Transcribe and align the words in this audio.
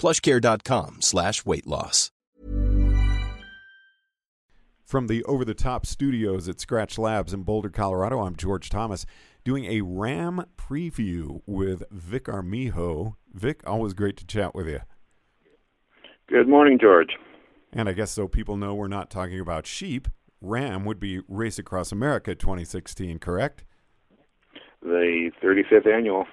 plushcare.com 0.00 1.02
slash 1.02 1.44
weight 1.44 1.66
loss. 1.66 2.10
From 4.84 5.06
the 5.06 5.22
over 5.24 5.44
the 5.44 5.54
top 5.54 5.86
studios 5.86 6.48
at 6.48 6.58
Scratch 6.58 6.98
Labs 6.98 7.32
in 7.32 7.44
Boulder, 7.44 7.68
Colorado, 7.68 8.20
I'm 8.22 8.34
George 8.34 8.70
Thomas 8.70 9.06
doing 9.44 9.66
a 9.66 9.82
RAM 9.82 10.44
preview 10.56 11.42
with 11.46 11.84
Vic 11.92 12.28
Armijo. 12.28 13.16
Vic, 13.32 13.62
always 13.66 13.94
great 13.94 14.16
to 14.16 14.26
chat 14.26 14.54
with 14.54 14.66
you. 14.66 14.80
Good 16.28 16.48
morning, 16.48 16.78
George. 16.80 17.10
And 17.72 17.88
I 17.88 17.92
guess 17.92 18.10
so 18.10 18.26
people 18.26 18.56
know 18.56 18.74
we're 18.74 18.88
not 18.88 19.10
talking 19.10 19.38
about 19.38 19.66
sheep. 19.66 20.08
RAM 20.40 20.84
would 20.84 20.98
be 20.98 21.20
Race 21.28 21.58
Across 21.58 21.92
America 21.92 22.34
2016, 22.34 23.18
correct? 23.18 23.64
The 24.82 25.30
35th 25.42 25.86
annual. 25.86 26.24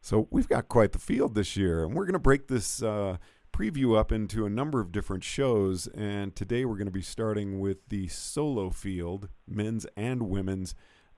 So 0.00 0.28
we've 0.30 0.48
got 0.48 0.68
quite 0.68 0.92
the 0.92 0.98
field 0.98 1.34
this 1.34 1.56
year, 1.56 1.84
and 1.84 1.94
we're 1.94 2.04
going 2.04 2.14
to 2.14 2.18
break 2.18 2.48
this 2.48 2.82
uh, 2.82 3.18
preview 3.52 3.98
up 3.98 4.10
into 4.12 4.46
a 4.46 4.50
number 4.50 4.80
of 4.80 4.92
different 4.92 5.24
shows. 5.24 5.88
And 5.88 6.34
today 6.34 6.64
we're 6.64 6.76
going 6.76 6.86
to 6.86 6.92
be 6.92 7.02
starting 7.02 7.60
with 7.60 7.88
the 7.88 8.08
solo 8.08 8.70
field, 8.70 9.28
men's 9.46 9.86
and 9.96 10.22
women's, 10.28 10.74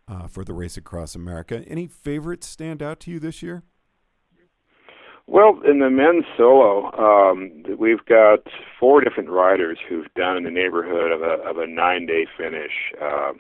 uh, 0.09 0.27
for 0.27 0.45
the 0.45 0.53
Race 0.53 0.77
Across 0.77 1.15
America. 1.15 1.65
Any 1.69 1.87
favorites 1.87 2.49
stand 2.49 2.83
out 2.83 2.99
to 3.01 3.11
you 3.11 3.21
this 3.21 3.43
year? 3.43 3.63
Well, 5.29 5.61
in 5.65 5.79
the 5.79 5.89
men's 5.89 6.25
solo, 6.37 6.91
um, 6.99 7.63
we've 7.79 8.05
got 8.07 8.41
four 8.81 9.01
different 9.01 9.31
riders 9.31 9.79
who've 9.89 10.13
done 10.15 10.37
in 10.37 10.43
the 10.43 10.51
neighborhood 10.51 11.13
of 11.13 11.23
a 11.23 11.49
of 11.49 11.59
a 11.59 11.67
nine 11.67 12.07
day 12.07 12.27
finish. 12.37 12.73
Uh, 13.01 13.33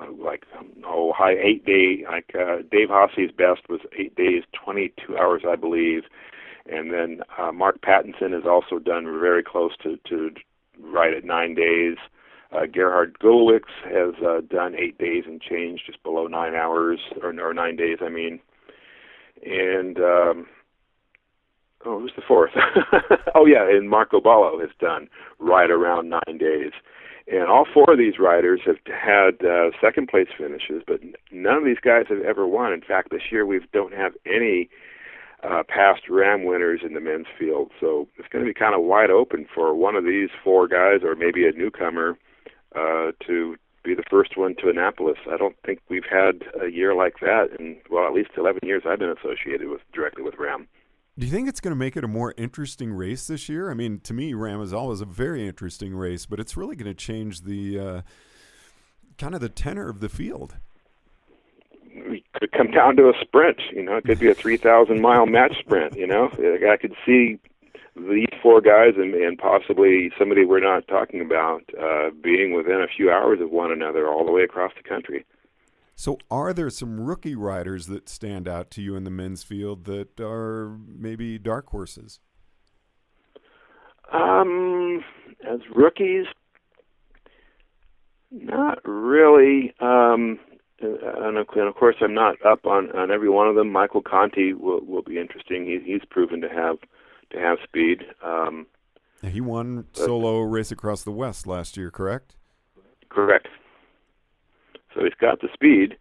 uh, 0.00 0.10
like 0.12 0.44
oh 0.86 1.12
high 1.16 1.34
eight 1.34 1.64
day 1.64 2.04
like 2.10 2.32
uh, 2.34 2.62
Dave 2.70 2.88
Haase's 2.88 3.30
best 3.36 3.68
was 3.68 3.80
eight 3.98 4.14
days 4.16 4.42
twenty 4.52 4.92
two 5.04 5.16
hours 5.16 5.42
I 5.48 5.56
believe, 5.56 6.02
and 6.66 6.92
then 6.92 7.20
uh, 7.38 7.52
Mark 7.52 7.80
Pattinson 7.82 8.32
has 8.32 8.44
also 8.46 8.78
done 8.78 9.04
very 9.04 9.42
close 9.42 9.72
to 9.82 9.98
to 10.08 10.30
right 10.80 11.14
at 11.14 11.24
nine 11.24 11.54
days. 11.54 11.96
Uh, 12.52 12.66
Gerhard 12.70 13.16
Gulewicz 13.18 13.62
has 13.84 14.14
uh, 14.22 14.42
done 14.50 14.74
eight 14.74 14.98
days 14.98 15.24
and 15.26 15.40
change, 15.40 15.80
just 15.86 16.02
below 16.02 16.26
nine 16.26 16.54
hours 16.54 16.98
or, 17.22 17.32
or 17.40 17.54
nine 17.54 17.76
days, 17.76 17.98
I 18.02 18.10
mean. 18.10 18.40
And 19.42 19.96
um, 19.98 20.46
oh, 21.86 21.98
who's 21.98 22.12
the 22.14 22.22
fourth? 22.28 22.50
oh 23.34 23.46
yeah, 23.46 23.68
and 23.68 23.88
Marko 23.88 24.20
Baloh 24.20 24.60
has 24.60 24.70
done 24.78 25.08
right 25.38 25.70
around 25.70 26.10
nine 26.10 26.38
days. 26.38 26.72
And 27.30 27.44
all 27.48 27.66
four 27.72 27.92
of 27.92 27.98
these 27.98 28.18
riders 28.18 28.60
have 28.66 28.78
had 28.86 29.44
uh, 29.46 29.70
second 29.80 30.08
place 30.08 30.28
finishes, 30.36 30.82
but 30.86 31.00
none 31.30 31.56
of 31.56 31.64
these 31.64 31.80
guys 31.82 32.06
have 32.08 32.22
ever 32.22 32.46
won. 32.46 32.72
In 32.72 32.80
fact, 32.80 33.10
this 33.10 33.30
year 33.30 33.46
we 33.46 33.60
don't 33.72 33.94
have 33.94 34.12
any 34.26 34.68
uh, 35.42 35.62
past 35.68 36.02
Ram 36.08 36.44
winners 36.44 36.80
in 36.84 36.94
the 36.94 37.00
men's 37.00 37.26
field, 37.38 37.70
so 37.80 38.08
it's 38.16 38.28
going 38.28 38.44
to 38.44 38.48
be 38.48 38.54
kind 38.54 38.74
of 38.74 38.82
wide 38.82 39.10
open 39.10 39.46
for 39.52 39.74
one 39.74 39.96
of 39.96 40.04
these 40.04 40.30
four 40.42 40.68
guys, 40.68 41.00
or 41.04 41.14
maybe 41.14 41.46
a 41.46 41.52
newcomer, 41.52 42.16
uh, 42.76 43.12
to 43.26 43.56
be 43.84 43.94
the 43.94 44.04
first 44.08 44.36
one 44.36 44.54
to 44.56 44.68
Annapolis. 44.68 45.18
I 45.30 45.36
don't 45.36 45.56
think 45.64 45.80
we've 45.88 46.06
had 46.08 46.44
a 46.60 46.70
year 46.70 46.94
like 46.94 47.14
that 47.20 47.48
in 47.58 47.76
well, 47.90 48.06
at 48.06 48.12
least 48.12 48.30
11 48.36 48.60
years 48.62 48.82
I've 48.86 49.00
been 49.00 49.14
associated 49.16 49.68
with 49.68 49.80
directly 49.92 50.22
with 50.22 50.34
Ram. 50.38 50.68
Do 51.18 51.26
you 51.26 51.32
think 51.32 51.46
it's 51.46 51.60
going 51.60 51.72
to 51.72 51.78
make 51.78 51.96
it 51.96 52.04
a 52.04 52.08
more 52.08 52.32
interesting 52.38 52.92
race 52.92 53.26
this 53.26 53.46
year? 53.46 53.70
I 53.70 53.74
mean, 53.74 54.00
to 54.00 54.14
me, 54.14 54.32
Ram 54.32 54.62
is 54.62 54.72
always 54.72 55.02
a 55.02 55.04
very 55.04 55.46
interesting 55.46 55.94
race, 55.94 56.24
but 56.24 56.40
it's 56.40 56.56
really 56.56 56.74
going 56.74 56.90
to 56.90 56.94
change 56.94 57.42
the 57.42 57.78
uh, 57.78 58.02
kind 59.18 59.34
of 59.34 59.42
the 59.42 59.50
tenor 59.50 59.90
of 59.90 60.00
the 60.00 60.08
field. 60.08 60.56
It 61.84 62.24
could 62.32 62.52
come 62.52 62.70
down 62.70 62.96
to 62.96 63.10
a 63.10 63.12
sprint. 63.20 63.58
You 63.72 63.82
know, 63.82 63.96
it 63.96 64.04
could 64.04 64.18
be 64.18 64.30
a 64.30 64.34
3,000 64.42 65.02
mile 65.02 65.26
match 65.26 65.58
sprint. 65.58 65.96
You 65.98 66.06
know, 66.06 66.30
I 66.32 66.78
could 66.78 66.94
see 67.04 67.38
these 67.94 68.32
four 68.42 68.62
guys 68.62 68.94
and, 68.96 69.14
and 69.14 69.36
possibly 69.36 70.10
somebody 70.18 70.46
we're 70.46 70.60
not 70.60 70.88
talking 70.88 71.20
about 71.20 71.62
uh, 71.78 72.08
being 72.22 72.54
within 72.54 72.80
a 72.80 72.86
few 72.88 73.10
hours 73.10 73.38
of 73.42 73.50
one 73.50 73.70
another 73.70 74.08
all 74.08 74.24
the 74.24 74.32
way 74.32 74.44
across 74.44 74.72
the 74.82 74.88
country. 74.88 75.26
So, 75.94 76.18
are 76.30 76.52
there 76.52 76.70
some 76.70 77.00
rookie 77.00 77.34
riders 77.34 77.86
that 77.86 78.08
stand 78.08 78.48
out 78.48 78.70
to 78.72 78.82
you 78.82 78.96
in 78.96 79.04
the 79.04 79.10
men's 79.10 79.42
field 79.42 79.84
that 79.84 80.20
are 80.20 80.78
maybe 80.86 81.38
dark 81.38 81.68
horses? 81.68 82.20
Um, 84.12 85.04
as 85.48 85.60
rookies, 85.74 86.26
not 88.30 88.78
really. 88.84 89.74
Um, 89.80 90.38
and 90.80 91.38
of, 91.38 91.46
course, 91.76 91.96
I'm 92.00 92.14
not 92.14 92.44
up 92.44 92.66
on, 92.66 92.90
on 92.92 93.10
every 93.10 93.28
one 93.28 93.48
of 93.48 93.54
them. 93.54 93.70
Michael 93.70 94.02
Conti 94.02 94.52
will 94.52 94.84
will 94.84 95.02
be 95.02 95.18
interesting. 95.18 95.64
He, 95.64 95.78
he's 95.84 96.02
proven 96.10 96.40
to 96.40 96.48
have 96.48 96.76
to 97.30 97.38
have 97.38 97.58
speed. 97.64 98.04
Um, 98.24 98.66
he 99.22 99.40
won 99.40 99.86
solo 99.92 100.40
race 100.40 100.72
across 100.72 101.04
the 101.04 101.12
West 101.12 101.46
last 101.46 101.76
year, 101.76 101.90
correct? 101.90 102.34
Correct. 103.08 103.46
So 104.94 105.04
he's 105.04 105.14
got 105.20 105.40
the 105.40 105.48
speed, 105.52 105.96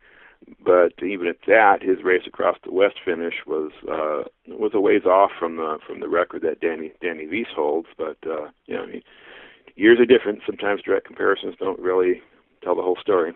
but 0.64 0.94
even 1.04 1.28
at 1.28 1.38
that, 1.48 1.82
his 1.82 2.04
race 2.04 2.24
across 2.28 2.58
the 2.64 2.74
West 2.74 2.96
finish 3.04 3.36
was 3.46 3.72
uh, 3.90 4.28
was 4.48 4.72
a 4.74 4.80
ways 4.80 5.06
off 5.06 5.32
from 5.40 5.58
the 5.58 5.78
from 5.86 6.00
the 6.00 6.10
record 6.10 6.42
that 6.44 6.60
Danny 6.62 6.92
Danny 7.02 7.28
Wyss 7.28 7.48
holds. 7.56 7.88
But 7.98 8.18
uh, 8.26 8.50
you 8.66 8.76
know, 8.76 8.84
I 8.84 8.88
mean, 8.88 9.04
years 9.76 10.00
are 10.00 10.06
different. 10.06 10.42
Sometimes 10.46 10.82
direct 10.82 11.06
comparisons 11.08 11.56
don't 11.60 11.80
really 11.80 12.22
tell 12.64 12.76
the 12.76 12.82
whole 12.82 12.98
story. 13.02 13.34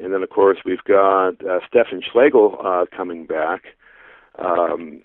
And 0.00 0.12
then, 0.12 0.22
of 0.22 0.30
course, 0.30 0.58
we've 0.64 0.84
got 0.84 1.44
uh, 1.44 1.58
Stefan 1.68 2.02
Schlegel 2.12 2.56
uh, 2.64 2.84
coming 2.96 3.26
back. 3.26 3.62
Um, 4.38 5.02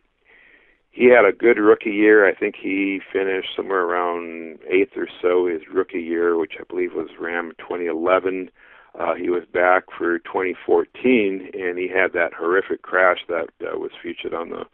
he 0.91 1.06
had 1.06 1.25
a 1.25 1.35
good 1.35 1.57
rookie 1.57 1.90
year. 1.90 2.28
I 2.28 2.35
think 2.35 2.56
he 2.62 3.01
finished 3.12 3.50
somewhere 3.56 3.81
around 3.81 4.59
eighth 4.69 4.95
or 4.95 5.07
so 5.22 5.47
his 5.47 5.62
rookie 5.74 6.01
year, 6.01 6.38
which 6.38 6.53
I 6.59 6.63
believe 6.69 6.94
was 6.94 7.09
Ram 7.19 7.53
2011. 7.57 8.51
Uh, 9.00 9.16
he 9.16 9.30
was 9.30 9.44
back 9.52 9.86
for 9.98 10.20
2014, 10.20 11.50
and 11.54 11.78
he 11.78 11.88
had 11.88 12.14
that 12.14 12.34
horrific 12.34 12.84
crash 12.84 13.20
that 13.28 13.48
uh, 13.62 13.78
was 13.78 13.92
featured 14.02 14.34
on 14.34 14.50
the 14.50 14.66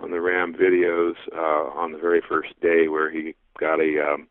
on 0.00 0.10
the 0.10 0.20
Ram 0.20 0.52
videos 0.52 1.14
uh, 1.32 1.70
on 1.78 1.92
the 1.92 1.98
very 1.98 2.20
first 2.28 2.58
day, 2.60 2.88
where 2.88 3.08
he 3.08 3.36
got 3.60 3.78
a 3.78 4.02
um, 4.04 4.26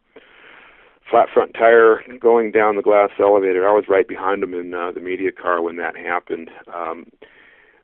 flat 1.09 1.27
front 1.33 1.53
tire 1.53 2.03
going 2.19 2.51
down 2.51 2.75
the 2.75 2.81
glass 2.81 3.09
elevator. 3.19 3.67
I 3.67 3.71
was 3.71 3.85
right 3.87 4.07
behind 4.07 4.43
him 4.43 4.53
in 4.53 4.73
uh, 4.73 4.91
the 4.91 4.99
media 4.99 5.31
car 5.31 5.61
when 5.61 5.77
that 5.77 5.95
happened. 5.95 6.49
Um, 6.73 7.05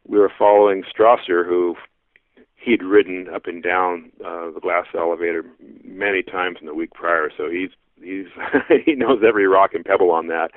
we 0.06 0.20
were 0.20 0.32
following 0.38 0.84
Strasser, 0.84 1.48
who 1.48 1.76
he'd 2.56 2.84
ridden 2.84 3.28
up 3.34 3.46
and 3.46 3.64
down 3.64 4.12
uh, 4.20 4.52
the 4.52 4.60
glass 4.62 4.88
elevator 4.94 5.46
many 5.86 6.24
times 6.24 6.58
in 6.60 6.68
the 6.68 6.74
week 6.74 6.94
prior, 6.94 7.32
so 7.38 7.50
he's 7.50 7.70
he's 8.02 8.26
he 8.86 8.96
knows 8.96 9.22
every 9.26 9.48
rock 9.48 9.74
and 9.74 9.86
pebble 9.86 10.12
on 10.12 10.28
that 10.28 10.52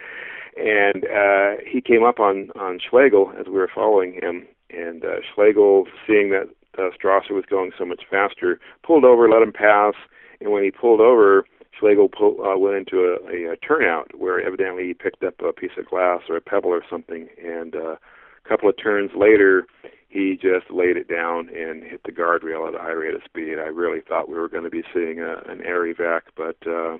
and 0.56 1.04
uh, 1.04 1.62
he 1.66 1.80
came 1.80 2.04
up 2.04 2.20
on 2.20 2.50
on 2.58 2.78
Schlegel 2.78 3.32
as 3.38 3.46
we 3.46 3.52
were 3.52 3.70
following 3.72 4.14
him, 4.14 4.46
and 4.70 5.04
uh, 5.04 5.20
Schlegel, 5.34 5.86
seeing 6.06 6.30
that 6.30 6.48
uh, 6.78 6.90
Strasser 6.96 7.32
was 7.32 7.44
going 7.48 7.72
so 7.78 7.84
much 7.84 8.02
faster, 8.10 8.60
pulled 8.84 9.04
over, 9.04 9.28
let 9.28 9.42
him 9.42 9.52
pass, 9.52 9.94
and 10.40 10.50
when 10.50 10.62
he 10.62 10.70
pulled 10.70 11.00
over, 11.00 11.44
Schlegel 11.78 12.08
pull, 12.08 12.36
uh, 12.44 12.56
went 12.58 12.76
into 12.76 12.98
a, 13.00 13.16
a, 13.30 13.52
a 13.52 13.56
turnout 13.56 14.10
where 14.18 14.40
evidently 14.40 14.86
he 14.86 14.94
picked 14.94 15.22
up 15.24 15.34
a 15.40 15.52
piece 15.52 15.76
of 15.78 15.86
glass 15.86 16.20
or 16.28 16.36
a 16.36 16.40
pebble 16.40 16.70
or 16.70 16.82
something, 16.88 17.28
and 17.42 17.74
uh, 17.74 17.96
a 18.44 18.48
couple 18.48 18.68
of 18.68 18.76
turns 18.76 19.10
later, 19.16 19.66
he 20.08 20.34
just 20.34 20.70
laid 20.70 20.96
it 20.96 21.08
down 21.08 21.48
and 21.50 21.84
hit 21.84 22.02
the 22.04 22.12
guardrail 22.12 22.66
at 22.68 22.74
a 22.74 22.78
high 22.78 22.90
rate 22.90 23.14
of 23.14 23.22
speed. 23.24 23.58
I 23.58 23.68
really 23.68 24.00
thought 24.00 24.28
we 24.28 24.38
were 24.38 24.48
going 24.48 24.64
to 24.64 24.70
be 24.70 24.82
seeing 24.92 25.20
a, 25.20 25.36
an 25.48 25.60
air 25.64 25.82
evac, 25.82 26.22
but 26.36 26.56
uh, 26.66 26.98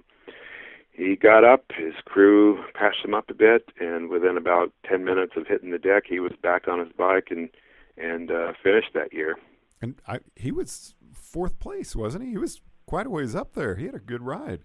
he 0.92 1.16
got 1.16 1.44
up. 1.44 1.64
His 1.76 1.94
crew 2.04 2.62
patched 2.74 3.04
him 3.04 3.14
up 3.14 3.30
a 3.30 3.34
bit, 3.34 3.70
and 3.78 4.08
within 4.08 4.36
about 4.36 4.72
10 4.88 5.04
minutes 5.04 5.32
of 5.36 5.46
hitting 5.46 5.70
the 5.70 5.78
deck, 5.78 6.04
he 6.08 6.20
was 6.20 6.32
back 6.42 6.68
on 6.68 6.78
his 6.78 6.92
bike 6.96 7.28
and 7.30 7.48
and 7.96 8.30
uh, 8.30 8.52
finished 8.62 8.90
that 8.94 9.12
year. 9.12 9.36
And 9.82 9.96
I, 10.06 10.20
he 10.34 10.52
was 10.52 10.94
fourth 11.12 11.58
place, 11.58 11.94
wasn't 11.94 12.24
he? 12.24 12.30
He 12.30 12.38
was 12.38 12.62
quite 12.86 13.06
a 13.06 13.10
ways 13.10 13.34
up 13.34 13.52
there. 13.54 13.76
He 13.76 13.86
had 13.86 13.94
a 13.94 14.00
good 14.00 14.22
ride. 14.22 14.60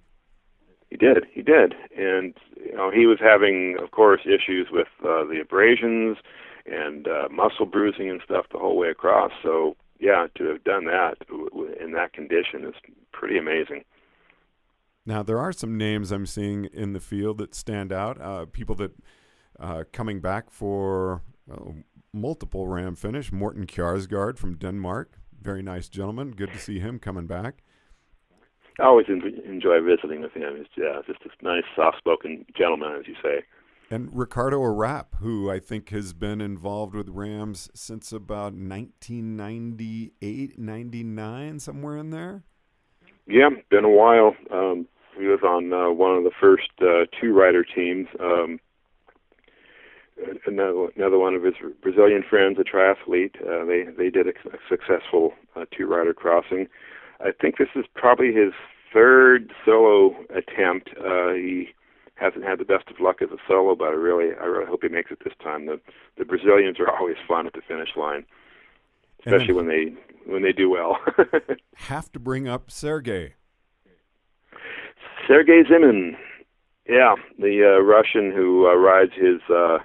He 0.89 0.95
did. 0.95 1.25
He 1.31 1.42
did. 1.42 1.74
And 1.98 2.33
you 2.56 2.75
know, 2.75 2.92
he 2.92 3.06
was 3.06 3.19
having, 3.19 3.78
of 3.81 3.92
course, 3.92 4.21
issues 4.25 4.68
with 4.71 4.88
uh, 5.04 5.25
the 5.25 5.39
abrasions 5.42 6.18
and 6.66 7.07
uh, 7.07 7.28
muscle 7.30 7.66
bruising 7.66 8.10
and 8.10 8.21
stuff 8.24 8.45
the 8.51 8.60
whole 8.60 8.78
way 8.78 8.89
across. 8.89 9.31
So 9.44 9.75
yeah, 10.00 10.28
to 10.36 10.45
have 10.45 10.63
done 10.63 10.86
that 10.86 11.16
in 11.80 11.92
that 11.94 12.13
condition 12.13 12.66
is 12.66 12.75
pretty 13.12 13.38
amazing. 13.38 13.83
Now 15.06 15.24
there 15.24 15.40
are 15.40 15.52
some 15.52 15.78
names 15.78 16.12
I'm 16.12 16.25
seeing 16.25 16.66
in 16.66 16.94
the 16.94 17.00
field 17.00 17.38
that 17.38 17.54
stand 17.54 17.92
out. 17.92 18.19
Uh, 18.19 18.46
people 18.46 18.75
that 18.75 18.92
uh, 19.60 19.84
coming 19.92 20.19
back 20.19 20.50
for 20.50 21.22
uh, 21.52 21.72
multiple 22.13 22.68
Ram 22.68 22.96
finish. 22.96 23.31
Morten 23.31 23.68
Kjaersgaard 23.68 24.38
from 24.38 24.57
Denmark, 24.57 25.19
very 25.42 25.62
nice 25.62 25.90
gentleman. 25.90 26.31
Good 26.31 26.54
to 26.54 26.60
see 26.60 26.80
him 26.80 27.00
coming 27.00 27.28
back. 27.28 27.62
I 28.80 28.84
always 28.84 29.07
enjoy 29.07 29.81
visiting 29.81 30.22
with 30.22 30.34
him. 30.34 30.57
He's 30.57 30.68
yeah, 30.75 31.02
just 31.07 31.19
a 31.24 31.30
nice, 31.44 31.63
soft-spoken 31.75 32.46
gentleman, 32.57 32.98
as 33.00 33.07
you 33.07 33.16
say. 33.24 33.46
And 33.90 34.10
Ricardo 34.12 34.60
Arap, 34.60 35.06
who 35.19 35.50
I 35.50 35.60
think 35.60 35.92
has 35.92 36.12
been 36.12 36.42
involved 36.42 36.94
with 36.96 37.07
Rams 37.07 37.69
since 37.74 38.12
about 38.12 38.54
1998, 38.54 40.60
99, 40.60 41.60
somewhere 41.60 41.98
in 41.98 42.10
there. 42.10 42.44
Yeah, 43.28 43.50
been 43.69 43.86
a 43.86 43.90
while. 43.90 44.36
Um, 44.52 44.88
he 45.17 45.25
was 45.27 45.41
on 45.44 45.71
uh, 45.73 45.89
one 45.91 46.15
of 46.15 46.23
the 46.23 46.31
first 46.39 46.69
uh, 46.81 47.06
two 47.19 47.33
rider 47.33 47.63
teams. 47.63 48.07
Um, 48.19 48.59
another, 50.45 50.88
another 50.95 51.19
one 51.19 51.35
of 51.35 51.44
his 51.44 51.56
Brazilian 51.81 52.23
friends, 52.27 52.57
a 52.59 52.63
triathlete, 52.63 53.35
uh, 53.41 53.65
they 53.65 53.83
they 53.97 54.09
did 54.09 54.27
a, 54.27 54.31
a 54.50 54.59
successful 54.69 55.33
uh, 55.56 55.65
two 55.75 55.88
rider 55.88 56.13
crossing. 56.13 56.67
I 57.19 57.31
think 57.31 57.57
this 57.57 57.69
is 57.75 57.85
probably 57.95 58.33
his 58.33 58.53
third 58.94 59.51
solo 59.65 60.15
attempt. 60.29 60.89
Uh, 60.97 61.33
he 61.33 61.69
hasn't 62.15 62.45
had 62.45 62.59
the 62.59 62.65
best 62.65 62.89
of 62.89 63.00
luck 63.00 63.21
as 63.21 63.29
a 63.29 63.38
solo, 63.47 63.75
but 63.75 63.89
I 63.89 63.91
really, 63.91 64.33
I 64.39 64.45
really 64.45 64.65
hope 64.65 64.83
he 64.83 64.89
makes 64.89 65.11
it 65.11 65.19
this 65.23 65.33
time. 65.44 65.65
The 65.65 65.79
the 66.18 66.25
Brazilians 66.25 66.79
are 66.79 66.89
always 66.89 67.18
fun 67.27 67.47
at 67.47 67.53
the 67.53 67.61
finish 67.68 67.89
line, 67.95 68.25
especially 69.25 69.53
when 69.53 69.68
they 69.68 69.94
when 70.25 70.41
they 70.41 70.53
do 70.53 70.69
well. 70.69 70.97
have 71.75 72.11
to 72.13 72.19
bring 72.19 72.47
up 72.47 72.71
Sergey. 72.71 73.33
Sergey 75.27 75.63
Zimin, 75.63 76.16
yeah, 76.88 77.16
the 77.39 77.77
uh, 77.77 77.81
Russian 77.81 78.31
who 78.31 78.68
uh, 78.68 78.75
rides 78.75 79.13
his 79.16 79.42
uh, 79.50 79.80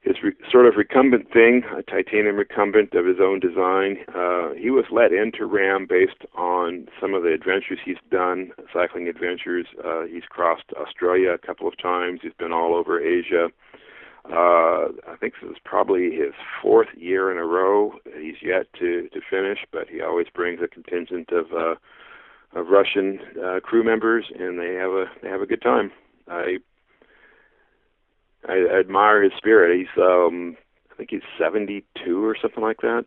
his 0.00 0.16
re- 0.22 0.32
sort 0.50 0.66
of 0.66 0.74
recumbent 0.76 1.32
thing, 1.32 1.62
a 1.76 1.82
titanium 1.82 2.36
recumbent 2.36 2.94
of 2.94 3.06
his 3.06 3.18
own 3.20 3.40
design. 3.40 3.98
Uh, 4.14 4.50
he 4.54 4.70
was 4.70 4.84
let 4.90 5.12
into 5.12 5.46
RAM 5.46 5.86
based 5.88 6.24
on 6.36 6.86
some 7.00 7.14
of 7.14 7.22
the 7.22 7.32
adventures 7.32 7.78
he's 7.84 7.96
done, 8.10 8.50
cycling 8.72 9.08
adventures. 9.08 9.66
Uh, 9.84 10.02
he's 10.04 10.24
crossed 10.28 10.72
Australia 10.80 11.30
a 11.30 11.38
couple 11.38 11.68
of 11.68 11.76
times. 11.78 12.20
He's 12.22 12.32
been 12.38 12.52
all 12.52 12.74
over 12.74 13.00
Asia. 13.00 13.48
Uh, 14.24 14.90
I 15.06 15.16
think 15.20 15.34
this 15.40 15.52
is 15.52 15.58
probably 15.64 16.10
his 16.10 16.34
fourth 16.60 16.88
year 16.96 17.30
in 17.30 17.38
a 17.38 17.44
row. 17.44 17.92
He's 18.18 18.42
yet 18.42 18.66
to 18.80 19.08
to 19.08 19.20
finish, 19.30 19.60
but 19.70 19.88
he 19.88 20.00
always 20.00 20.26
brings 20.34 20.60
a 20.62 20.66
contingent 20.66 21.30
of 21.30 21.46
uh, 21.52 21.74
of 22.56 22.68
Russian 22.68 23.20
uh, 23.42 23.60
crew 23.60 23.84
members, 23.84 24.24
and 24.38 24.58
they 24.58 24.74
have 24.74 24.90
a 24.90 25.04
they 25.22 25.28
have 25.28 25.42
a 25.42 25.46
good 25.46 25.62
time. 25.62 25.92
I 26.26 26.56
I, 28.48 28.78
admire 28.80 29.22
his 29.22 29.32
spirit. 29.36 29.76
He's 29.76 30.02
um 30.02 30.56
I 30.90 30.94
think 30.96 31.10
he's 31.10 31.20
72 31.38 32.24
or 32.24 32.36
something 32.40 32.62
like 32.62 32.80
that. 32.80 33.04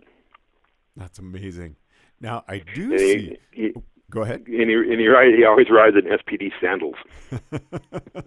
That's 0.95 1.17
amazing. 1.17 1.75
Now 2.21 2.43
I 2.47 2.59
do 2.75 2.91
and 2.91 2.99
see. 2.99 3.37
He, 3.51 3.61
he, 3.63 3.73
Go 4.11 4.21
ahead. 4.21 4.45
And 4.47 4.69
he 4.69 4.75
and 4.75 4.99
he, 4.99 5.07
ride, 5.07 5.33
he 5.35 5.45
always 5.45 5.69
rides 5.69 5.95
in 5.95 6.05
SPD 6.05 6.51
sandals. 6.61 6.95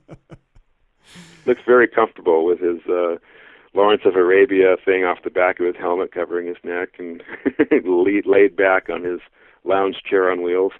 Looks 1.46 1.62
very 1.66 1.88
comfortable 1.88 2.44
with 2.44 2.60
his 2.60 2.80
uh 2.88 3.16
Lawrence 3.74 4.02
of 4.04 4.16
Arabia 4.16 4.76
thing 4.84 5.04
off 5.04 5.22
the 5.24 5.30
back 5.30 5.58
of 5.58 5.66
his 5.66 5.76
helmet 5.76 6.12
covering 6.12 6.46
his 6.46 6.58
neck 6.62 6.90
and 6.98 7.22
laid 8.26 8.54
back 8.54 8.90
on 8.90 9.02
his 9.02 9.20
lounge 9.64 10.02
chair 10.08 10.30
on 10.30 10.42
wheels. 10.42 10.72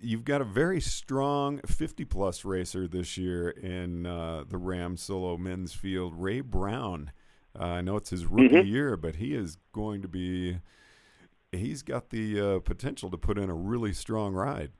You've 0.00 0.24
got 0.24 0.40
a 0.40 0.44
very 0.44 0.80
strong 0.80 1.60
50 1.66 2.04
plus 2.04 2.44
racer 2.44 2.86
this 2.86 3.16
year 3.16 3.48
in 3.48 4.04
uh, 4.04 4.44
the 4.46 4.58
Ram 4.58 4.96
solo 4.96 5.38
men's 5.38 5.72
field, 5.72 6.14
Ray 6.14 6.40
Brown. 6.40 7.12
Uh, 7.58 7.64
I 7.64 7.80
know 7.80 7.96
it's 7.96 8.10
his 8.10 8.26
rookie 8.26 8.56
mm-hmm. 8.56 8.66
year, 8.66 8.96
but 8.96 9.16
he 9.16 9.34
is 9.34 9.56
going 9.72 10.02
to 10.02 10.08
be. 10.08 10.58
He's 11.52 11.82
got 11.82 12.10
the 12.10 12.40
uh, 12.40 12.58
potential 12.60 13.10
to 13.10 13.16
put 13.16 13.38
in 13.38 13.50
a 13.50 13.54
really 13.54 13.92
strong 13.92 14.34
ride. 14.34 14.70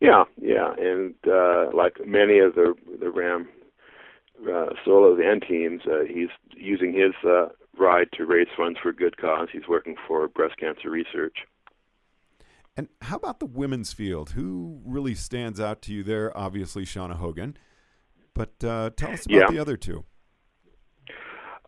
Yeah, 0.00 0.24
yeah, 0.40 0.72
and 0.78 1.14
uh, 1.30 1.66
like 1.74 1.98
many 2.04 2.38
of 2.38 2.54
the 2.54 2.74
the 2.98 3.10
Ram 3.10 3.48
uh, 4.48 4.66
solos 4.84 5.20
and 5.22 5.42
teams, 5.46 5.82
uh, 5.86 6.04
he's 6.08 6.30
using 6.56 6.94
his 6.94 7.12
uh, 7.28 7.48
ride 7.78 8.08
to 8.14 8.24
raise 8.24 8.48
funds 8.56 8.78
for 8.82 8.88
a 8.88 8.94
good 8.94 9.18
cause. 9.18 9.48
He's 9.52 9.68
working 9.68 9.96
for 10.08 10.26
breast 10.28 10.56
cancer 10.58 10.90
research. 10.90 11.36
And 12.76 12.88
how 13.02 13.16
about 13.16 13.40
the 13.40 13.46
women's 13.46 13.92
field? 13.92 14.30
Who 14.30 14.80
really 14.84 15.14
stands 15.14 15.60
out 15.60 15.82
to 15.82 15.92
you 15.92 16.02
there? 16.02 16.36
Obviously, 16.36 16.84
Seana 16.84 17.14
Hogan. 17.16 17.56
But 18.34 18.64
uh, 18.64 18.90
tell 18.96 19.10
us 19.10 19.26
about 19.26 19.34
yeah. 19.34 19.50
the 19.50 19.58
other 19.58 19.76
two. 19.76 20.04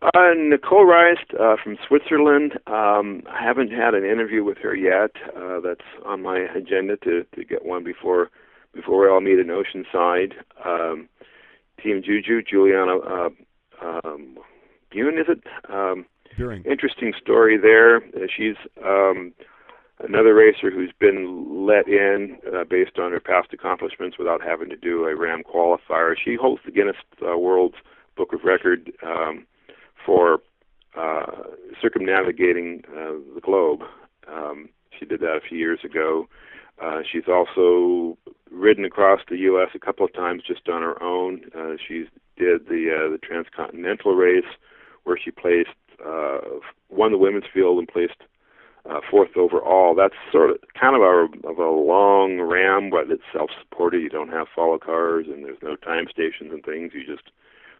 Uh, 0.01 0.33
Nicole 0.35 0.85
Reist 0.85 1.33
uh, 1.39 1.55
from 1.63 1.77
Switzerland. 1.87 2.53
Um, 2.67 3.23
I 3.29 3.41
haven't 3.41 3.71
had 3.71 3.93
an 3.93 4.03
interview 4.03 4.43
with 4.43 4.57
her 4.57 4.75
yet. 4.75 5.11
Uh, 5.35 5.61
that's 5.61 5.85
on 6.05 6.21
my 6.21 6.39
agenda 6.39 6.97
to, 6.97 7.25
to 7.35 7.45
get 7.45 7.65
one 7.65 7.83
before 7.83 8.29
before 8.73 9.01
we 9.01 9.07
all 9.07 9.21
meet 9.21 9.39
in 9.39 9.47
Oceanside. 9.47 10.33
Um, 10.65 11.07
Team 11.81 12.01
Juju, 12.03 12.41
Juliana 12.41 12.97
uh, 12.97 13.29
um, 13.81 14.37
Bune, 14.91 15.19
is 15.19 15.27
it? 15.29 15.43
Um, 15.71 16.05
interesting 16.65 17.13
story 17.21 17.57
there. 17.57 17.97
Uh, 17.97 18.27
she's 18.35 18.55
um, 18.83 19.33
another 19.99 20.33
racer 20.33 20.71
who's 20.71 20.93
been 20.99 21.65
let 21.65 21.87
in 21.87 22.37
uh, 22.53 22.63
based 22.69 22.97
on 22.99 23.11
her 23.11 23.19
past 23.19 23.53
accomplishments 23.53 24.17
without 24.17 24.41
having 24.41 24.69
to 24.69 24.75
do 24.75 25.05
a 25.05 25.15
RAM 25.15 25.43
qualifier. 25.43 26.15
She 26.23 26.35
holds 26.35 26.61
the 26.65 26.71
Guinness 26.71 26.97
uh, 27.21 27.37
World 27.37 27.75
Book 28.15 28.33
of 28.33 28.43
Record 28.43 28.91
um, 29.05 29.45
for 30.05 30.39
uh, 30.97 31.25
circumnavigating 31.81 32.83
uh, 32.89 33.13
the 33.33 33.41
globe. 33.41 33.81
Um, 34.27 34.69
she 34.97 35.05
did 35.05 35.19
that 35.21 35.37
a 35.37 35.47
few 35.47 35.57
years 35.57 35.79
ago. 35.83 36.27
Uh, 36.81 37.01
she's 37.09 37.27
also 37.27 38.17
ridden 38.51 38.85
across 38.85 39.21
the 39.29 39.37
U.S. 39.37 39.69
a 39.75 39.79
couple 39.79 40.05
of 40.05 40.13
times 40.13 40.43
just 40.45 40.67
on 40.69 40.81
her 40.81 41.01
own. 41.01 41.41
Uh, 41.57 41.73
she 41.87 42.05
did 42.37 42.67
the 42.67 42.89
uh, 42.91 43.11
the 43.11 43.19
transcontinental 43.21 44.15
race 44.15 44.43
where 45.03 45.17
she 45.23 45.31
placed 45.31 45.69
uh, 46.05 46.39
won 46.89 47.11
the 47.11 47.17
women's 47.17 47.45
field 47.53 47.77
and 47.77 47.87
placed 47.87 48.21
uh, 48.89 48.99
fourth 49.09 49.37
overall. 49.37 49.95
That's 49.95 50.15
sort 50.31 50.51
of 50.51 50.57
kind 50.79 50.95
of 50.95 51.01
a 51.01 51.47
of 51.47 51.57
a 51.57 51.69
long 51.69 52.41
ram, 52.41 52.89
but 52.89 53.09
it's 53.09 53.23
self-supported. 53.31 54.01
You 54.01 54.09
don't 54.09 54.29
have 54.29 54.47
follow 54.53 54.77
cars, 54.77 55.27
and 55.27 55.43
there's 55.43 55.61
no 55.61 55.75
time 55.75 56.05
stations 56.09 56.51
and 56.51 56.63
things. 56.63 56.91
You 56.93 57.05
just 57.05 57.31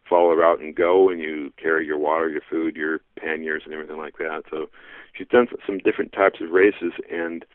follow 0.10 0.36
her 0.36 0.44
out 0.44 0.60
and 0.60 0.76
go, 0.76 1.10
and 1.10 1.20
you 1.20 1.52
carry 1.62 1.86
your 1.86 1.98
water, 1.98 2.30
your 2.30 2.42
food, 2.50 2.76
your 2.76 3.00
panniers, 3.20 3.64
and 3.66 3.74
everything 3.74 3.98
like 3.98 4.18
that. 4.18 4.44
So 4.50 4.68
she's 5.14 5.28
done 5.28 5.48
some 5.66 5.78
different 5.80 6.14
types 6.14 6.40
of 6.42 6.52
races, 6.52 6.94
and 7.12 7.46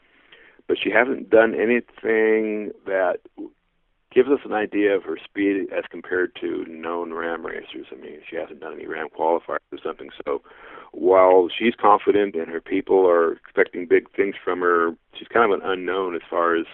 but 0.67 0.77
she 0.83 0.91
hasn't 0.91 1.31
done 1.31 1.55
anything 1.55 2.73
that 2.85 3.21
gives 4.13 4.29
us 4.29 4.41
an 4.45 4.53
idea 4.53 4.95
of 4.97 5.05
her 5.05 5.19
speed 5.23 5.69
as 5.77 5.85
compared 5.91 6.35
to 6.41 6.65
known 6.67 7.13
ram 7.13 7.45
racers. 7.45 7.87
I 7.93 7.97
mean, 7.97 8.21
she 8.29 8.37
hasn't 8.37 8.61
done 8.61 8.75
any 8.75 8.87
ram 8.87 9.09
qualifiers 9.17 9.59
or 9.73 9.79
something. 9.85 10.11
So 10.25 10.43
while 10.93 11.49
she's 11.57 11.75
confident 11.75 12.35
and 12.35 12.49
her 12.49 12.61
people 12.61 13.09
are 13.09 13.33
expecting 13.33 13.87
big 13.87 14.11
things 14.15 14.35
from 14.43 14.61
her, 14.61 14.93
she's 15.15 15.29
kind 15.29 15.53
of 15.53 15.61
an 15.61 15.67
unknown 15.67 16.15
as 16.15 16.23
far 16.29 16.57
as 16.57 16.67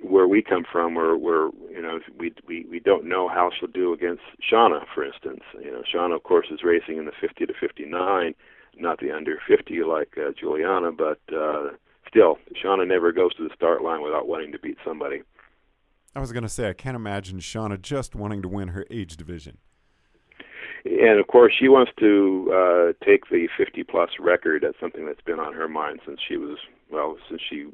where 0.00 0.28
we 0.28 0.42
come 0.42 0.64
from, 0.70 0.96
or 0.96 1.16
where 1.16 1.50
you 1.70 1.82
know 1.82 1.98
we 2.18 2.32
we 2.46 2.64
we 2.70 2.78
don't 2.78 3.04
know 3.04 3.28
how 3.28 3.50
she'll 3.50 3.68
do 3.68 3.92
against 3.92 4.22
Seana, 4.50 4.84
for 4.94 5.04
instance. 5.04 5.42
You 5.54 5.72
know, 5.72 5.82
Seana, 5.92 6.14
of 6.14 6.22
course, 6.22 6.46
is 6.52 6.62
racing 6.62 6.98
in 6.98 7.04
the 7.06 7.12
50 7.20 7.46
to 7.46 7.52
59, 7.60 8.34
not 8.76 9.00
the 9.00 9.10
under 9.10 9.38
50 9.46 9.82
like 9.82 10.16
uh, 10.16 10.30
Juliana, 10.38 10.92
but 10.92 11.20
uh, 11.34 11.70
still, 12.06 12.38
Seana 12.62 12.86
never 12.86 13.10
goes 13.10 13.34
to 13.36 13.48
the 13.48 13.54
start 13.54 13.82
line 13.82 14.02
without 14.02 14.28
wanting 14.28 14.52
to 14.52 14.58
beat 14.58 14.78
somebody. 14.84 15.22
I 16.14 16.20
was 16.20 16.32
going 16.32 16.42
to 16.42 16.48
say, 16.48 16.68
I 16.68 16.72
can't 16.72 16.96
imagine 16.96 17.38
Seana 17.38 17.80
just 17.80 18.14
wanting 18.14 18.42
to 18.42 18.48
win 18.48 18.68
her 18.68 18.86
age 18.90 19.16
division. 19.16 19.58
And 20.84 21.18
of 21.18 21.26
course, 21.26 21.52
she 21.58 21.68
wants 21.68 21.92
to 21.98 22.52
uh, 22.52 23.04
take 23.04 23.28
the 23.30 23.48
50 23.56 23.82
plus 23.84 24.10
record. 24.20 24.62
That's 24.62 24.78
something 24.80 25.06
that's 25.06 25.20
been 25.20 25.40
on 25.40 25.52
her 25.54 25.68
mind 25.68 26.00
since 26.06 26.20
she 26.26 26.36
was 26.36 26.58
well, 26.90 27.16
since 27.28 27.42
she 27.48 27.66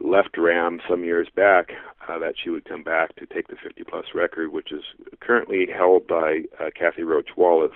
left 0.00 0.36
Ram 0.36 0.80
some 0.88 1.04
years 1.04 1.28
back. 1.34 1.70
Uh, 2.08 2.18
that 2.18 2.34
she 2.42 2.50
would 2.50 2.66
come 2.66 2.82
back 2.82 3.16
to 3.16 3.26
take 3.26 3.48
the 3.48 3.56
50 3.62 3.82
plus 3.84 4.06
record, 4.14 4.52
which 4.52 4.72
is 4.72 4.82
currently 5.20 5.66
held 5.74 6.06
by 6.06 6.42
uh, 6.60 6.68
Kathy 6.78 7.02
Roche 7.02 7.34
Wallace. 7.36 7.72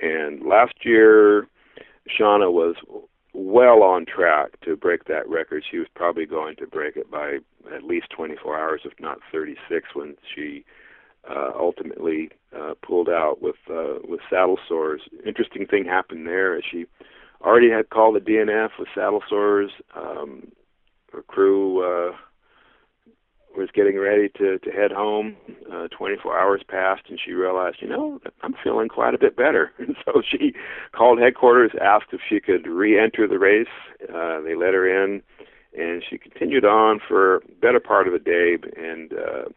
And 0.00 0.42
last 0.46 0.74
year, 0.84 1.48
Seana 2.18 2.52
was 2.52 2.76
well 3.32 3.82
on 3.82 4.06
track 4.06 4.60
to 4.62 4.76
break 4.76 5.04
that 5.04 5.28
record. 5.28 5.64
She 5.68 5.78
was 5.78 5.88
probably 5.94 6.26
going 6.26 6.56
to 6.56 6.66
break 6.66 6.96
it 6.96 7.10
by 7.10 7.38
at 7.74 7.82
least 7.82 8.06
24 8.10 8.58
hours, 8.58 8.80
if 8.84 8.98
not 9.00 9.18
36, 9.32 9.88
when 9.94 10.16
she 10.34 10.64
uh, 11.28 11.50
ultimately 11.58 12.30
uh, 12.56 12.74
pulled 12.82 13.08
out 13.08 13.42
with 13.42 13.56
uh, 13.70 13.98
with 14.04 14.20
saddle 14.30 14.58
sores. 14.68 15.02
Interesting 15.26 15.66
thing 15.66 15.84
happened 15.84 16.26
there. 16.26 16.56
As 16.56 16.62
she 16.70 16.86
already 17.42 17.70
had 17.70 17.90
called 17.90 18.16
the 18.16 18.20
DNF 18.20 18.70
with 18.78 18.88
saddle 18.94 19.22
sores. 19.28 19.70
Um, 19.96 20.52
her 21.12 21.22
crew 21.22 21.82
uh, 21.82 22.12
was 23.56 23.68
getting 23.74 23.98
ready 23.98 24.28
to 24.38 24.58
to 24.58 24.70
head 24.70 24.92
home. 24.92 25.36
Uh, 25.72 25.88
24 25.88 26.38
hours 26.38 26.62
passed, 26.68 27.02
and 27.08 27.18
she 27.24 27.32
realized, 27.32 27.76
you 27.80 27.88
know, 27.88 28.20
I'm 28.42 28.54
feeling 28.62 28.88
quite 28.88 29.14
a 29.14 29.18
bit 29.18 29.36
better. 29.36 29.72
And 29.78 29.96
so 30.04 30.22
she 30.28 30.52
called 30.92 31.20
headquarters, 31.20 31.72
asked 31.80 32.12
if 32.12 32.20
she 32.28 32.40
could 32.40 32.66
re-enter 32.66 33.26
the 33.26 33.38
race. 33.38 33.66
Uh, 34.02 34.40
they 34.40 34.54
let 34.54 34.74
her 34.74 34.86
in, 34.86 35.22
and 35.76 36.02
she 36.08 36.18
continued 36.18 36.64
on 36.64 37.00
for 37.06 37.42
better 37.60 37.80
part 37.80 38.06
of 38.06 38.12
the 38.12 38.18
day, 38.18 38.56
and 38.76 39.12
uh, 39.12 39.48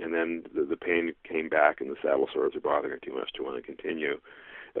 and 0.00 0.14
then 0.14 0.44
the, 0.54 0.64
the 0.64 0.76
pain 0.76 1.12
came 1.28 1.48
back, 1.48 1.80
and 1.80 1.90
the 1.90 1.96
saddle 2.02 2.28
sores 2.32 2.52
were 2.54 2.60
bothering 2.60 2.92
her 2.92 2.98
too 2.98 3.14
much 3.14 3.32
to 3.34 3.42
want 3.42 3.56
to 3.56 3.62
continue. 3.62 4.18